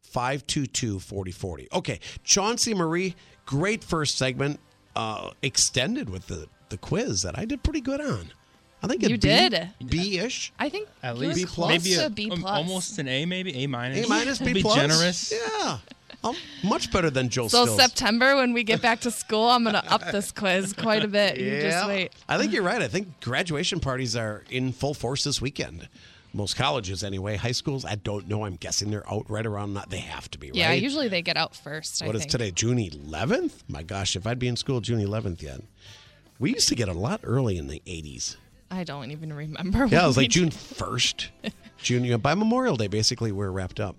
[0.03, 1.69] 522 4040.
[1.73, 3.15] Okay, Chauncey Marie,
[3.47, 4.61] great first segment.
[4.97, 8.33] Uh, extended with the, the quiz that I did pretty good on.
[8.83, 9.71] I think a You B- did.
[9.87, 10.53] B-ish.
[10.59, 11.69] I think At least B plus?
[11.69, 12.57] maybe close a, to um, plus.
[12.57, 14.07] almost an A, maybe A minus.
[14.07, 14.75] A minus, B plus.
[14.75, 15.33] Be generous.
[15.33, 15.79] Yeah.
[16.31, 17.81] Um, much better than Joe So Stills.
[17.81, 21.39] September, when we get back to school, I'm gonna up this quiz quite a bit.
[21.39, 22.13] You just wait.
[22.29, 22.83] I think you're right.
[22.83, 25.89] I think graduation parties are in full force this weekend.
[26.35, 27.37] Most colleges, anyway.
[27.37, 28.45] High schools, I don't know.
[28.45, 29.73] I'm guessing they're out right around.
[29.73, 30.51] Not they have to be.
[30.53, 32.05] Yeah, usually they get out first.
[32.05, 32.33] What I is think.
[32.33, 32.51] today?
[32.51, 33.63] June 11th.
[33.69, 35.63] My gosh, if I'd be in school June 11th yet.
[36.39, 38.37] We used to get a lot early in the 80s.
[38.71, 39.87] I don't even remember.
[39.87, 41.29] Yeah, it was like June 1st.
[41.79, 43.97] June, you know, by Memorial Day, basically, we're wrapped up.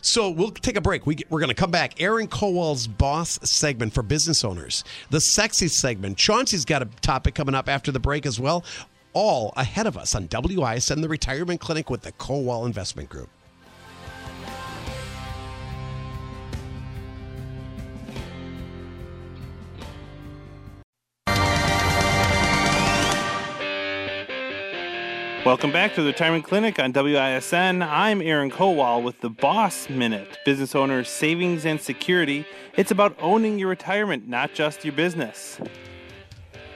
[0.00, 1.06] So we'll take a break.
[1.06, 2.00] We, we're going to come back.
[2.00, 6.18] Aaron Kowal's boss segment for business owners, the sexy segment.
[6.18, 8.64] Chauncey's got a topic coming up after the break as well.
[9.14, 13.28] All ahead of us on WISN, the retirement clinic with the Kowal Investment Group.
[25.44, 27.84] Welcome back to the Retirement Clinic on WISN.
[27.84, 32.46] I'm Aaron Kowal with the Boss Minute, business owner's savings and security.
[32.76, 35.60] It's about owning your retirement, not just your business.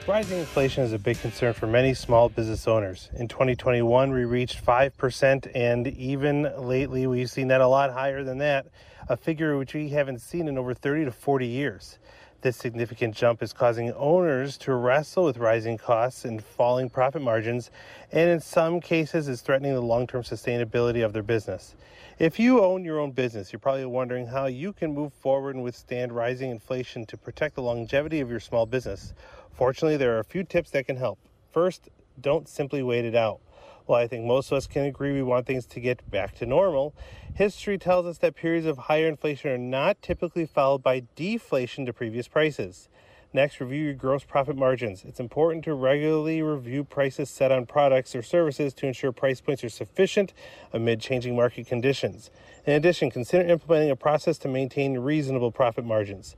[0.05, 3.09] Rising inflation is a big concern for many small business owners.
[3.17, 8.39] In 2021, we reached 5%, and even lately, we've seen that a lot higher than
[8.39, 8.67] that,
[9.07, 11.99] a figure which we haven't seen in over 30 to 40 years.
[12.47, 17.71] This significant jump is causing owners to wrestle with rising costs and falling profit margins,
[18.09, 21.75] and in some cases, is threatening the long term sustainability of their business.
[22.19, 25.63] If you own your own business, you're probably wondering how you can move forward and
[25.65, 29.13] withstand rising inflation to protect the longevity of your small business.
[29.51, 31.19] Fortunately, there are a few tips that can help.
[31.51, 31.89] First,
[32.21, 33.41] don't simply wait it out.
[33.87, 36.45] While I think most of us can agree we want things to get back to
[36.45, 36.93] normal,
[37.33, 41.93] history tells us that periods of higher inflation are not typically followed by deflation to
[41.93, 42.89] previous prices.
[43.31, 45.05] Next, review your gross profit margins.
[45.05, 49.63] It's important to regularly review prices set on products or services to ensure price points
[49.63, 50.33] are sufficient
[50.73, 52.29] amid changing market conditions.
[52.65, 56.35] In addition, consider implementing a process to maintain reasonable profit margins.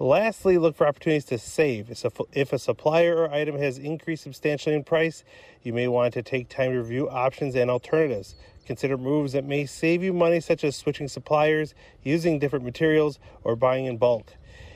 [0.00, 1.90] Lastly, look for opportunities to save.
[2.32, 5.24] If a supplier or item has increased substantially in price,
[5.64, 8.36] you may want to take time to review options and alternatives.
[8.64, 13.56] Consider moves that may save you money, such as switching suppliers, using different materials, or
[13.56, 14.34] buying in bulk.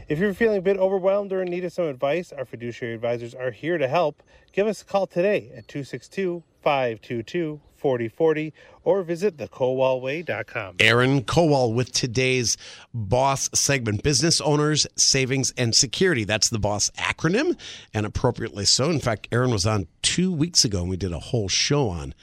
[0.09, 3.33] If you're feeling a bit overwhelmed or in need of some advice, our fiduciary advisors
[3.33, 4.25] are here to help.
[4.51, 10.77] Give us a call today at 262 522 4040 or visit thekowalway.com.
[10.81, 12.57] Aaron Kowal with today's
[12.95, 16.25] boss segment business owners, savings, and security.
[16.25, 17.59] That's the boss acronym,
[17.93, 18.89] and appropriately so.
[18.89, 22.15] In fact, Aaron was on two weeks ago and we did a whole show on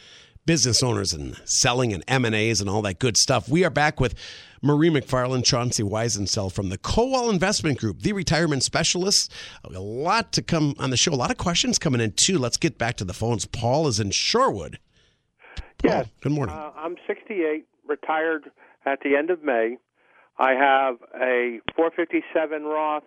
[0.45, 3.48] business owners and selling and M&As and all that good stuff.
[3.48, 4.15] We are back with
[4.62, 9.30] Marie McFarland, Chauncey Weisensell from the Kowal Investment Group, the retirement specialists.
[9.63, 11.12] A lot to come on the show.
[11.12, 12.39] A lot of questions coming in too.
[12.39, 13.45] Let's get back to the phones.
[13.45, 14.78] Paul is in Shorewood.
[15.84, 16.08] Yes.
[16.22, 16.56] Good morning.
[16.56, 18.52] Uh, I'm 68, retired
[18.86, 19.78] at the end of May.
[20.38, 23.04] I have a 457 Roth,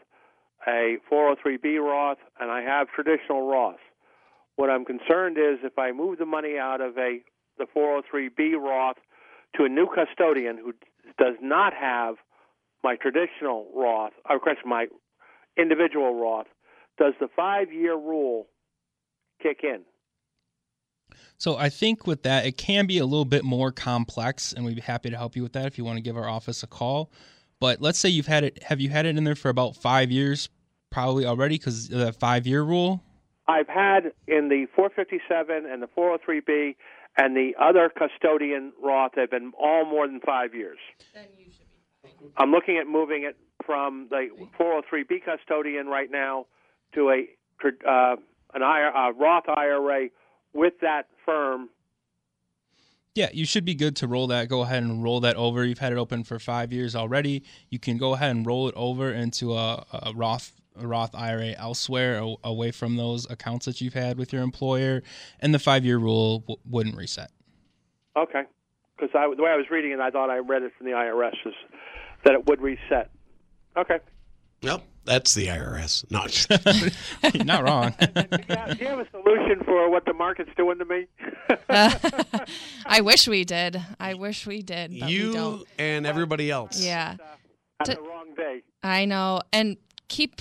[0.67, 3.81] a 403B Roth, and I have traditional Roth.
[4.57, 7.21] What I'm concerned is if I move the money out of a
[7.59, 8.97] the 403B Roth
[9.57, 10.73] to a new custodian who
[11.19, 12.17] does not have
[12.83, 14.87] my traditional Roth, or question my
[15.57, 16.47] individual Roth,
[16.99, 18.47] does the five year rule
[19.43, 19.83] kick in?
[21.39, 24.77] So I think with that, it can be a little bit more complex, and we'd
[24.77, 26.67] be happy to help you with that if you want to give our office a
[26.67, 27.11] call.
[27.61, 30.11] But let's say you've had it, have you had it in there for about five
[30.11, 30.49] years,
[30.91, 33.03] probably already, because of that five year rule?
[33.49, 36.77] I've had in the 457 and the 403B
[37.17, 40.79] and the other custodian Roth have been all more than five years.
[42.37, 46.47] I'm looking at moving it from the 403B custodian right now
[46.95, 47.29] to a
[47.89, 48.17] uh,
[48.55, 50.09] an IRA, a Roth IRA
[50.55, 51.69] with that firm.
[53.15, 54.49] Yeah, you should be good to roll that.
[54.49, 55.65] Go ahead and roll that over.
[55.67, 57.43] You've had it open for five years already.
[57.69, 61.55] You can go ahead and roll it over into a, a Roth a Roth IRA
[61.59, 65.03] elsewhere, a- away from those accounts that you've had with your employer,
[65.41, 67.31] and the five year rule w- wouldn't reset.
[68.17, 68.45] Okay,
[68.97, 71.35] because the way I was reading it, I thought I read it from the IRS
[71.45, 71.53] is
[72.25, 73.11] that it would reset.
[73.77, 73.99] Okay.
[74.63, 76.05] Nope, that's the IRS.
[76.11, 76.47] Not
[77.47, 77.95] Not wrong.
[78.49, 81.07] Yeah, do you have a solution for what the market's doing to me?
[82.87, 83.81] I wish we did.
[84.01, 85.67] I wish we did, but we you don't.
[85.79, 86.81] and everybody else.
[86.85, 87.17] Yeah,
[87.81, 88.63] On To- the wrong day.
[88.83, 89.41] I know.
[89.53, 89.77] And
[90.09, 90.41] keep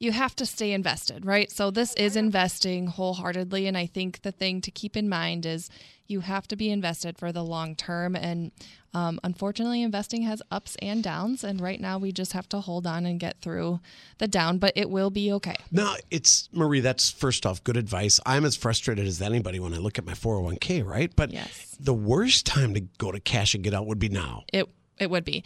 [0.00, 1.50] you have to stay invested, right?
[1.50, 5.70] So this is investing wholeheartedly and I think the thing to keep in mind is
[6.06, 8.50] you have to be invested for the long term and
[8.92, 12.86] um, unfortunately investing has ups and downs and right now we just have to hold
[12.86, 13.80] on and get through
[14.18, 16.80] the down but it will be okay No, it's Marie.
[16.80, 18.18] That's first off good advice.
[18.26, 21.10] I'm as frustrated as anybody when I look at my 401k, right?
[21.14, 21.76] But Yes.
[21.80, 24.44] the worst time to go to cash and get out would be now.
[24.52, 25.42] it it would be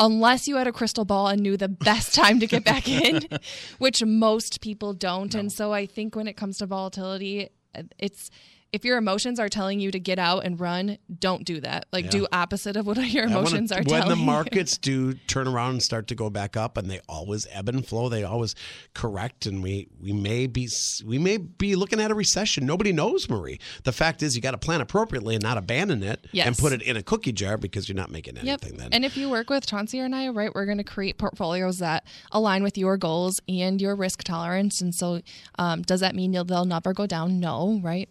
[0.00, 3.28] unless you had a crystal ball and knew the best time to get back in
[3.78, 5.34] which most people don't.
[5.34, 7.50] And so i think when it comes to volatility
[7.98, 8.30] it's
[8.72, 12.08] if your emotions are telling you to get out and run don't do that like
[12.10, 15.14] do opposite of what your I wanna- emotions are when telling When the markets do
[15.14, 18.22] turn around and start to go back up, and they always ebb and flow, they
[18.24, 18.54] always
[18.94, 20.68] correct, and we we may be
[21.04, 22.66] we may be looking at a recession.
[22.66, 23.58] Nobody knows, Marie.
[23.84, 26.82] The fact is, you got to plan appropriately and not abandon it and put it
[26.82, 28.44] in a cookie jar because you're not making Yep.
[28.46, 28.76] anything.
[28.78, 31.78] Then And if you work with Chauncey and I, right, we're going to create portfolios
[31.78, 34.80] that align with your goals and your risk tolerance.
[34.80, 35.20] And so,
[35.58, 37.40] um, does that mean you'll, they'll never go down?
[37.40, 38.08] No, right?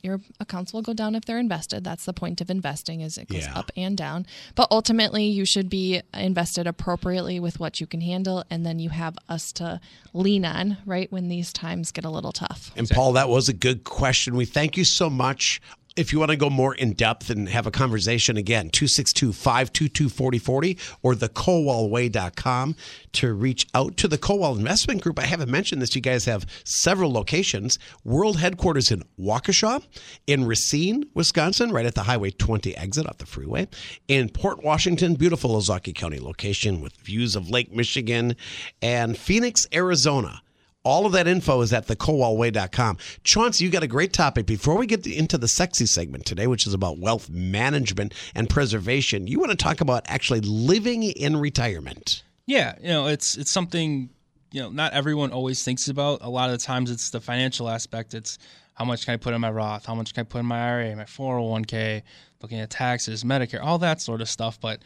[0.49, 1.83] Accounts will go down if they're invested.
[1.83, 3.53] That's the point of investing is it goes Yeah.
[3.53, 4.25] up and down.
[4.55, 8.89] But ultimately, you should be invested appropriately with what you can handle, and then you
[8.89, 9.79] have us to
[10.12, 12.71] lean on, right, when these times get a little tough.
[12.75, 14.35] And Paul, that was a good question.
[14.35, 15.62] We thank you so much.
[15.99, 20.07] If you want to go more in depth and have a conversation again, 262 522
[20.07, 22.75] 4040 or thekowalway.com
[23.12, 25.19] to reach out to the Kowal Investment Group.
[25.19, 25.93] I haven't mentioned this.
[25.93, 27.79] You guys have several locations.
[28.05, 29.83] World headquarters in Waukesha,
[30.25, 33.67] in Racine, Wisconsin, right at the Highway 20 exit off the freeway,
[34.07, 38.38] in Port Washington, beautiful Ozaukee County location with views of Lake Michigan,
[38.81, 40.41] and Phoenix, Arizona.
[40.85, 42.97] All of that info is at thekowalway.com.
[43.23, 44.45] Chauncey, you got a great topic.
[44.45, 49.27] Before we get into the sexy segment today, which is about wealth management and preservation,
[49.27, 52.23] you want to talk about actually living in retirement.
[52.45, 54.09] Yeah, you know, it's it's something
[54.51, 56.19] you know not everyone always thinks about.
[56.21, 58.13] A lot of the times, it's the financial aspect.
[58.13, 58.39] It's
[58.73, 59.85] how much can I put in my Roth?
[59.85, 62.03] How much can I put in my IRA, my 401k?
[62.41, 64.61] Looking at taxes, Medicare, all that sort of stuff.
[64.61, 64.81] But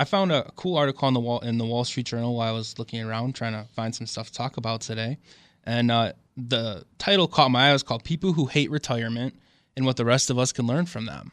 [0.00, 2.52] I found a cool article on the wall in the Wall Street Journal while I
[2.52, 5.18] was looking around trying to find some stuff to talk about today,
[5.64, 7.68] and uh, the title caught my eye.
[7.68, 9.34] It was called "People Who Hate Retirement
[9.76, 11.32] and What the Rest of Us Can Learn from Them."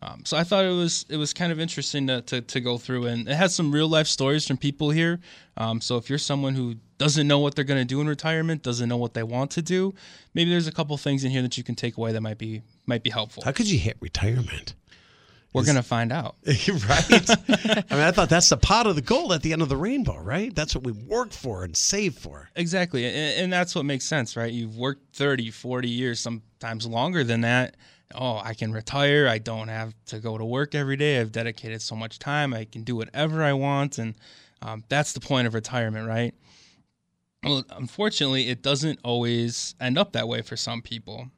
[0.00, 2.78] Um, so I thought it was it was kind of interesting to, to, to go
[2.78, 5.18] through, and it has some real life stories from people here.
[5.56, 8.62] Um, so if you're someone who doesn't know what they're going to do in retirement,
[8.62, 9.92] doesn't know what they want to do,
[10.34, 12.62] maybe there's a couple things in here that you can take away that might be
[12.86, 13.42] might be helpful.
[13.44, 14.74] How could you hit retirement?
[15.54, 16.34] We're going to find out.
[16.46, 17.30] right?
[17.30, 19.76] I mean, I thought that's the pot of the gold at the end of the
[19.76, 20.52] rainbow, right?
[20.52, 22.50] That's what we work for and save for.
[22.56, 23.06] Exactly.
[23.06, 24.52] And, and that's what makes sense, right?
[24.52, 27.76] You've worked 30, 40 years, sometimes longer than that.
[28.16, 29.28] Oh, I can retire.
[29.28, 31.20] I don't have to go to work every day.
[31.20, 32.52] I've dedicated so much time.
[32.52, 33.98] I can do whatever I want.
[33.98, 34.16] And
[34.60, 36.34] um, that's the point of retirement, right?
[37.44, 41.28] Well, unfortunately, it doesn't always end up that way for some people.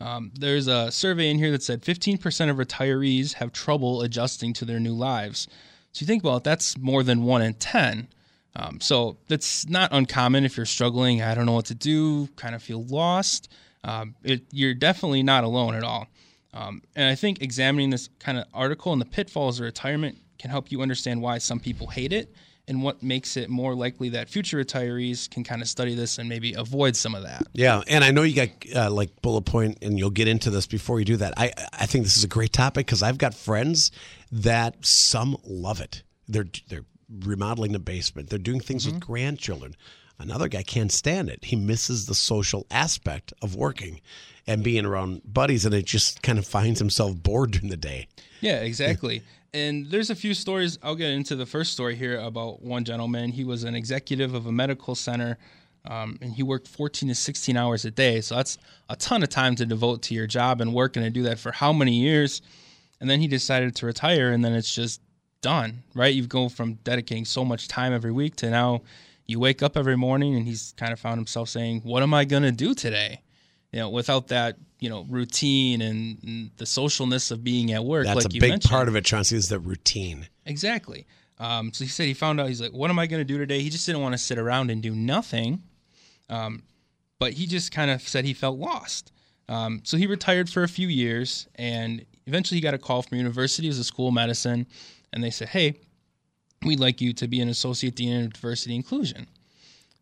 [0.00, 4.64] Um, there's a survey in here that said 15% of retirees have trouble adjusting to
[4.64, 5.48] their new lives.
[5.92, 8.08] So you think about it, that's more than one in 10.
[8.56, 11.22] Um, so that's not uncommon if you're struggling.
[11.22, 13.48] I don't know what to do, kind of feel lost.
[13.82, 16.06] Um, it, you're definitely not alone at all.
[16.52, 20.50] Um, and I think examining this kind of article and the pitfalls of retirement can
[20.50, 22.32] help you understand why some people hate it
[22.66, 26.28] and what makes it more likely that future retirees can kind of study this and
[26.28, 27.46] maybe avoid some of that.
[27.52, 30.66] Yeah, and I know you got uh, like bullet point, and you'll get into this
[30.66, 31.34] before you do that.
[31.36, 33.90] I I think this is a great topic because I've got friends
[34.32, 36.02] that some love it.
[36.28, 36.84] They're they're
[37.20, 38.30] remodeling the basement.
[38.30, 39.76] They're doing things with grandchildren.
[40.18, 41.44] Another guy can't stand it.
[41.44, 44.00] He misses the social aspect of working
[44.46, 48.08] and being around buddies, and it just kind of finds himself bored during the day.
[48.40, 49.22] Yeah, exactly.
[49.54, 50.80] And there's a few stories.
[50.82, 53.30] I'll get into the first story here about one gentleman.
[53.30, 55.38] He was an executive of a medical center,
[55.84, 58.20] um, and he worked 14 to 16 hours a day.
[58.20, 61.10] So that's a ton of time to devote to your job and work, and to
[61.10, 62.42] do that for how many years?
[63.00, 65.00] And then he decided to retire, and then it's just
[65.40, 66.12] done, right?
[66.12, 68.82] You go from dedicating so much time every week to now
[69.24, 72.24] you wake up every morning, and he's kind of found himself saying, What am I
[72.24, 73.20] to do today?
[73.74, 78.06] You know, without that, you know, routine and, and the socialness of being at work.
[78.06, 78.70] That's like a big mentioned.
[78.70, 80.28] part of it, Chauncey, is the routine.
[80.46, 81.08] Exactly.
[81.40, 83.36] Um, so he said he found out he's like, what am I going to do
[83.36, 83.58] today?
[83.62, 85.60] He just didn't want to sit around and do nothing.
[86.30, 86.62] Um,
[87.18, 89.10] but he just kind of said he felt lost.
[89.48, 93.18] Um, so he retired for a few years, and eventually he got a call from
[93.18, 93.66] university.
[93.66, 94.68] It was a school of medicine,
[95.12, 95.80] and they said, "Hey,
[96.64, 99.26] we'd like you to be an associate dean of diversity inclusion."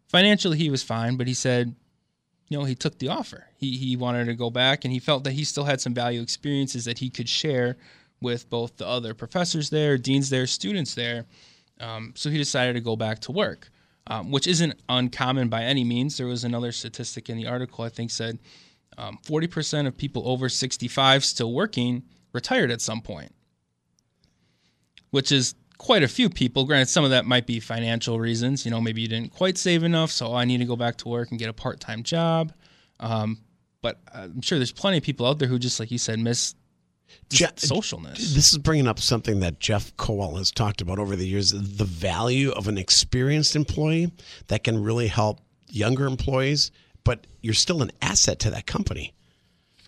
[0.08, 1.74] Financially, he was fine, but he said,
[2.48, 3.46] you know, he took the offer.
[3.62, 6.20] He he wanted to go back, and he felt that he still had some value
[6.20, 7.76] experiences that he could share
[8.20, 11.26] with both the other professors there, deans there, students there.
[11.78, 13.70] Um, so he decided to go back to work,
[14.08, 16.16] um, which isn't uncommon by any means.
[16.16, 18.40] There was another statistic in the article I think said
[18.98, 22.02] um, 40% of people over 65 still working
[22.32, 23.32] retired at some point,
[25.10, 26.64] which is quite a few people.
[26.64, 28.64] Granted, some of that might be financial reasons.
[28.64, 31.08] You know, maybe you didn't quite save enough, so I need to go back to
[31.08, 32.52] work and get a part time job.
[33.00, 33.38] Um,
[33.82, 36.54] but I'm sure there's plenty of people out there who just, like you said, miss
[37.28, 38.16] socialness.
[38.34, 41.84] This is bringing up something that Jeff Kowal has talked about over the years the
[41.84, 44.10] value of an experienced employee
[44.48, 46.70] that can really help younger employees,
[47.04, 49.14] but you're still an asset to that company.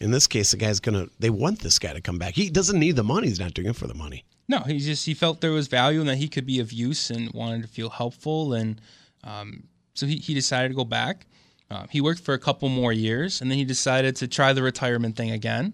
[0.00, 2.34] In this case, the guy's going to, they want this guy to come back.
[2.34, 4.24] He doesn't need the money, he's not doing it for the money.
[4.48, 7.10] No, he just he felt there was value and that he could be of use
[7.10, 8.78] and wanted to feel helpful, and
[9.22, 9.64] um,
[9.94, 11.26] so he, he decided to go back.
[11.70, 14.62] Uh, he worked for a couple more years, and then he decided to try the
[14.62, 15.72] retirement thing again.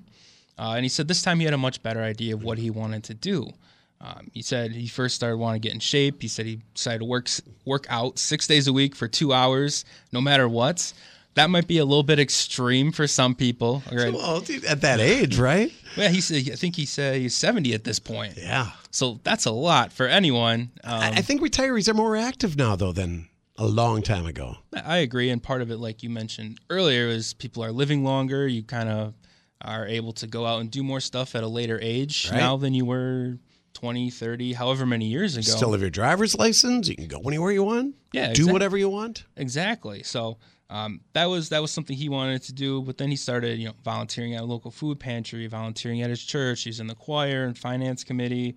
[0.59, 2.70] Uh, and he said this time he had a much better idea of what he
[2.70, 3.51] wanted to do.
[4.01, 6.22] Um, he said he first started wanting to get in shape.
[6.22, 7.28] He said he decided to work
[7.66, 10.93] work out six days a week for two hours, no matter what.
[11.34, 13.82] That might be a little bit extreme for some people.
[13.93, 14.12] Right?
[14.12, 15.72] Well, at that age, right?
[15.97, 16.51] Yeah, he said.
[16.51, 18.34] I think he said he's seventy at this point.
[18.36, 18.70] Yeah.
[18.91, 20.70] So that's a lot for anyone.
[20.82, 23.28] Um, I, I think retirees are more active now, though, than
[23.61, 24.56] a long time ago.
[24.84, 28.48] I agree, and part of it, like you mentioned earlier, is people are living longer.
[28.48, 29.14] You kind of
[29.62, 32.38] are able to go out and do more stuff at a later age Right.
[32.38, 33.38] now than you were
[33.74, 35.42] 20, 30, however many years ago.
[35.42, 36.88] Still have your driver's license.
[36.88, 37.94] You can go anywhere you want.
[38.12, 39.24] Yeah, Do whatever you want.
[39.36, 40.02] Exactly.
[40.02, 40.38] So
[40.70, 42.80] um, that was that was something he wanted to do.
[42.82, 46.22] But then he started, you know, volunteering at a local food pantry, volunteering at his
[46.24, 46.62] church.
[46.64, 48.56] He's in the choir and finance committee.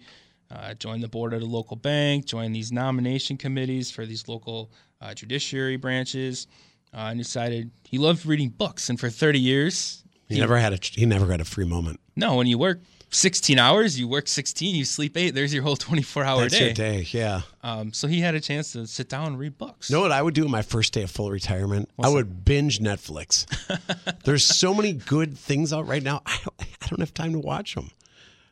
[0.52, 2.26] Uh, joined the board at a local bank.
[2.26, 4.72] Joined these nomination committees for these local
[5.04, 6.48] uh, judiciary branches.
[6.96, 8.88] Uh, and decided he loved reading books.
[8.88, 12.00] And for 30 years, He never had a he never had a free moment.
[12.16, 15.32] no, when you work 16 hours, you work 16, you sleep eight.
[15.34, 16.66] There's your whole 24 hour That's day.
[16.66, 17.08] your day.
[17.10, 17.42] Yeah.
[17.64, 19.90] Um, so he had a chance to sit down and read books.
[19.90, 21.90] You know what I would do on my first day of full retirement?
[22.00, 23.48] I would binge Netflix.
[24.24, 26.22] There's so many good things out right now.
[26.28, 27.90] I don't, I don't have time to watch them.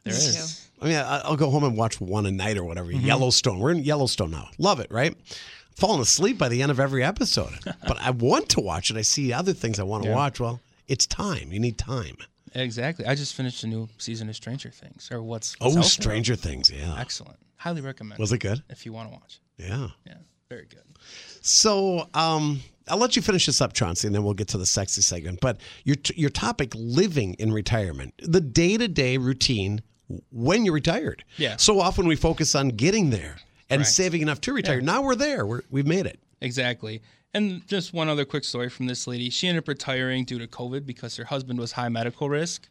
[0.03, 0.67] there is.
[0.81, 2.89] I mean, I- I'll go home and watch one a night or whatever.
[2.91, 3.05] Mm-hmm.
[3.05, 3.59] Yellowstone.
[3.59, 4.49] We're in Yellowstone now.
[4.57, 5.15] Love it, right?
[5.75, 7.53] Falling asleep by the end of every episode.
[7.87, 8.97] but I want to watch it.
[8.97, 10.15] I see other things I want to Yeah.
[10.15, 10.39] watch.
[10.39, 11.51] Well, it's time.
[11.51, 12.17] You need time.
[12.53, 13.05] Exactly.
[13.05, 15.81] I just finished a new season of Stranger Things, or what's, what's Oh.
[15.81, 16.69] Stranger Things.
[16.69, 16.95] Yeah.
[16.99, 17.37] Excellent.
[17.55, 18.19] Highly recommend.
[18.19, 18.61] Was it good?
[18.69, 19.39] If you want to watch.
[19.57, 19.89] Yeah.
[20.05, 20.15] Yeah,
[20.49, 20.81] very good.
[21.41, 24.65] So um, I'll let you finish this up, Chauncey, and then we'll get to the
[24.65, 25.39] sexy segment.
[25.41, 29.81] But your your topic, living in retirement, the day to day routine
[30.31, 31.23] when you're retired.
[31.37, 31.55] Yeah.
[31.57, 33.37] So often we focus on getting there
[33.71, 33.87] and Right.
[33.87, 34.81] saving enough to retire.
[34.81, 35.45] Now we're there.
[35.45, 36.19] We're, we've made it.
[36.41, 37.01] Exactly.
[37.33, 39.29] And just one other quick story from this lady.
[39.29, 42.67] She ended up retiring due to COVID because her husband was high medical risk.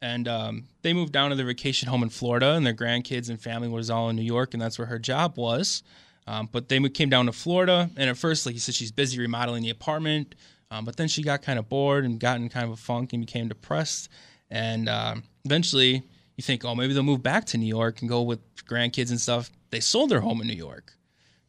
[0.00, 3.40] And um, they moved down to their vacation home in Florida, and their grandkids and
[3.40, 5.82] family was all in New York, and that's where her job was.
[6.26, 9.18] Um, but they came down to Florida, and at first, like you said, she's busy
[9.20, 10.34] remodeling the apartment.
[10.72, 13.12] Um, but then she got kind of bored and got in kind of a funk
[13.12, 14.08] and became depressed.
[14.50, 16.02] And um, eventually,
[16.36, 19.20] you think, oh, maybe they'll move back to New York and go with grandkids and
[19.20, 19.50] stuff.
[19.72, 20.92] They sold their home in New York.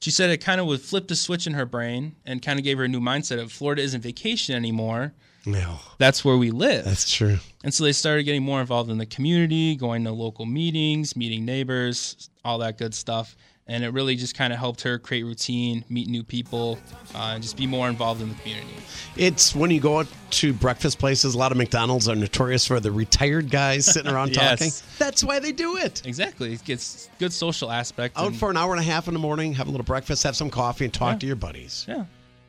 [0.02, 2.66] She said it kind of would flip the switch in her brain and kind of
[2.66, 5.14] gave her a new mindset of Florida isn't vacation anymore.
[5.46, 6.86] No, That's where we live.
[6.86, 7.38] that's true.
[7.66, 11.44] And so they started getting more involved in the community, going to local meetings, meeting
[11.44, 13.36] neighbors, all that good stuff.
[13.66, 16.78] And it really just kind of helped her create routine, meet new people,
[17.16, 18.68] uh, and just be more involved in the community.
[19.16, 22.82] It's when you go out to breakfast places, a lot of McDonald's are notorious for
[22.82, 24.60] the retired guys sitting around Yes.
[24.60, 24.98] talking.
[25.00, 26.02] That's why they do it.
[26.06, 26.52] Exactly.
[26.52, 28.18] It gets good social aspect.
[28.18, 30.24] Out and- for an hour and a half in the morning, have a little breakfast,
[30.24, 31.20] have some coffee, and talk Yeah.
[31.20, 31.86] to your buddies.
[31.88, 32.04] yeah.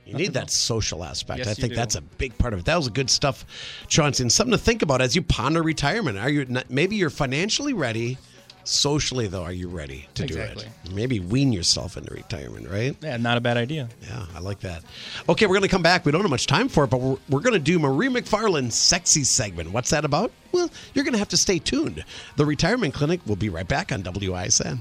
[0.07, 1.39] You need that social aspect.
[1.39, 2.65] Yes, I think that's a big part of it.
[2.67, 3.47] That was good stuff,
[3.89, 6.19] Chauncey, and something to think about as you ponder retirement.
[6.19, 8.19] Are you not, maybe you're financially ready?
[8.65, 10.65] Socially, though, are you ready to Exactly.
[10.65, 10.95] do it?
[10.95, 12.97] Maybe wean yourself into retirement, right?
[13.03, 13.89] Yeah, not a bad idea.
[14.03, 14.83] Yeah, I like that.
[15.29, 16.05] Okay, we're going to come back.
[16.07, 18.75] We don't have much time for it, but we're, we're going to do Marie McFarland's
[18.75, 19.71] sexy segment.
[19.71, 20.33] What's that about?
[20.53, 22.05] Well, you're going to have to stay tuned.
[22.37, 24.81] The Retirement Clinic will be right back on WISN.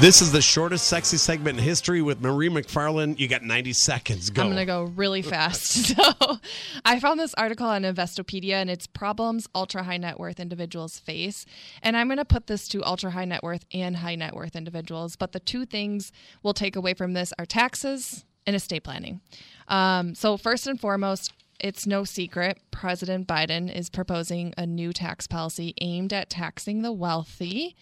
[0.00, 3.18] This is the shortest sexy segment in history with Marie McFarland.
[3.18, 4.30] You got 90 seconds.
[4.30, 4.42] Go.
[4.42, 5.96] I'm going to go really fast.
[5.98, 6.38] So,
[6.84, 11.44] I found this article on Investopedia and it's problems ultra high net worth individuals face.
[11.82, 14.54] And I'm going to put this to ultra high net worth and high net worth
[14.54, 15.16] individuals.
[15.16, 16.12] But the two things
[16.44, 19.20] we'll take away from this are taxes and estate planning.
[19.66, 25.26] Um, so, first and foremost, it's no secret President Biden is proposing a new tax
[25.26, 27.74] policy aimed at taxing the wealthy.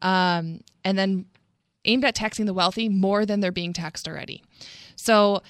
[0.00, 1.26] Um, and then
[1.86, 4.42] aimed at taxing the wealthy more than they're being taxed already.
[4.96, 5.42] So,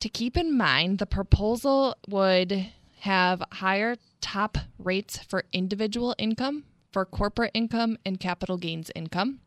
[0.00, 2.70] to keep in mind, the proposal would
[3.00, 9.40] have higher top rates for individual income, for corporate income, and capital gains income.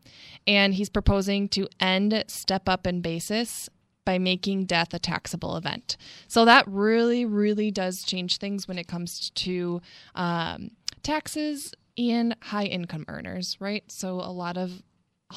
[0.45, 3.69] And he's proposing to end step up in basis
[4.05, 5.97] by making death a taxable event.
[6.27, 9.81] So that really, really does change things when it comes to
[10.15, 10.71] um,
[11.03, 13.83] taxes and high income earners, right?
[13.89, 14.81] So a lot of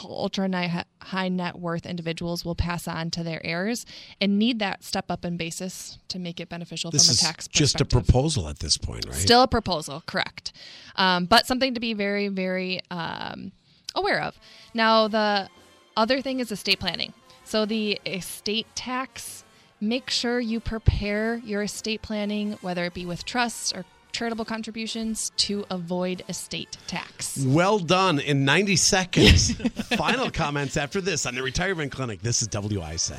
[0.05, 3.87] ultra high net worth individuals will pass on to their heirs
[4.21, 7.21] and need that step up in basis to make it beneficial this from a is
[7.21, 9.15] tax just a proposal at this point, right?
[9.15, 10.53] Still a proposal, correct.
[10.97, 13.53] Um, but something to be very, very um,
[13.95, 14.39] aware of.
[14.75, 15.49] Now, the
[15.97, 17.13] other thing is estate planning.
[17.45, 19.45] So, the estate tax,
[19.81, 23.85] make sure you prepare your estate planning, whether it be with trusts or
[24.17, 27.45] charitable contributions, to avoid estate tax.
[27.45, 29.55] Well done in 90 seconds.
[29.97, 32.23] Final comments after this on the Retirement Clinic.
[32.23, 33.19] This is WISN.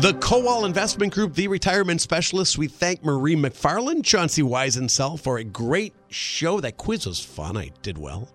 [0.00, 2.56] The Kowal Investment Group, the retirement specialist.
[2.58, 6.58] We thank Marie McFarland, Chauncey Weisensell for a great show.
[6.58, 7.56] That quiz was fun.
[7.56, 8.28] I did well.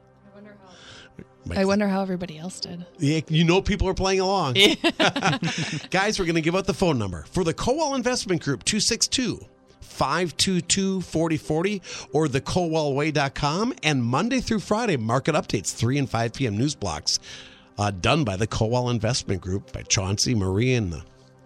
[1.53, 2.85] I wonder how everybody else did.
[2.97, 4.53] Yeah, you know people are playing along.
[5.89, 9.39] Guys, we're going to give out the phone number for the Kowal Investment Group 262
[9.81, 11.81] 522 4040
[12.11, 13.73] or thekowalway.com.
[13.83, 16.57] And Monday through Friday, market updates, 3 and 5 p.m.
[16.57, 17.19] news blocks
[17.77, 21.03] uh, done by the Kowal Investment Group by Chauncey, Marie, and the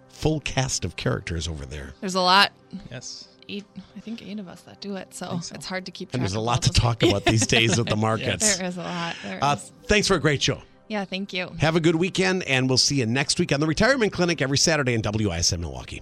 [0.10, 1.94] full cast of characters over there.
[2.02, 2.52] There's a lot.
[2.92, 3.29] Yes.
[3.52, 3.66] Eight,
[3.98, 6.14] I think eight of us that do it, so, it's hard to keep track.
[6.20, 8.58] And there's a lot to talk about these days with the markets.
[8.58, 9.16] There is a lot.
[9.24, 9.72] There Uh, is.
[9.86, 10.62] thanks for a great show.
[10.88, 11.52] Yeah, thank you.
[11.60, 14.58] Have a good weekend, and we'll see you next week on the Retirement Clinic every
[14.58, 16.02] Saturday in WISN Milwaukee.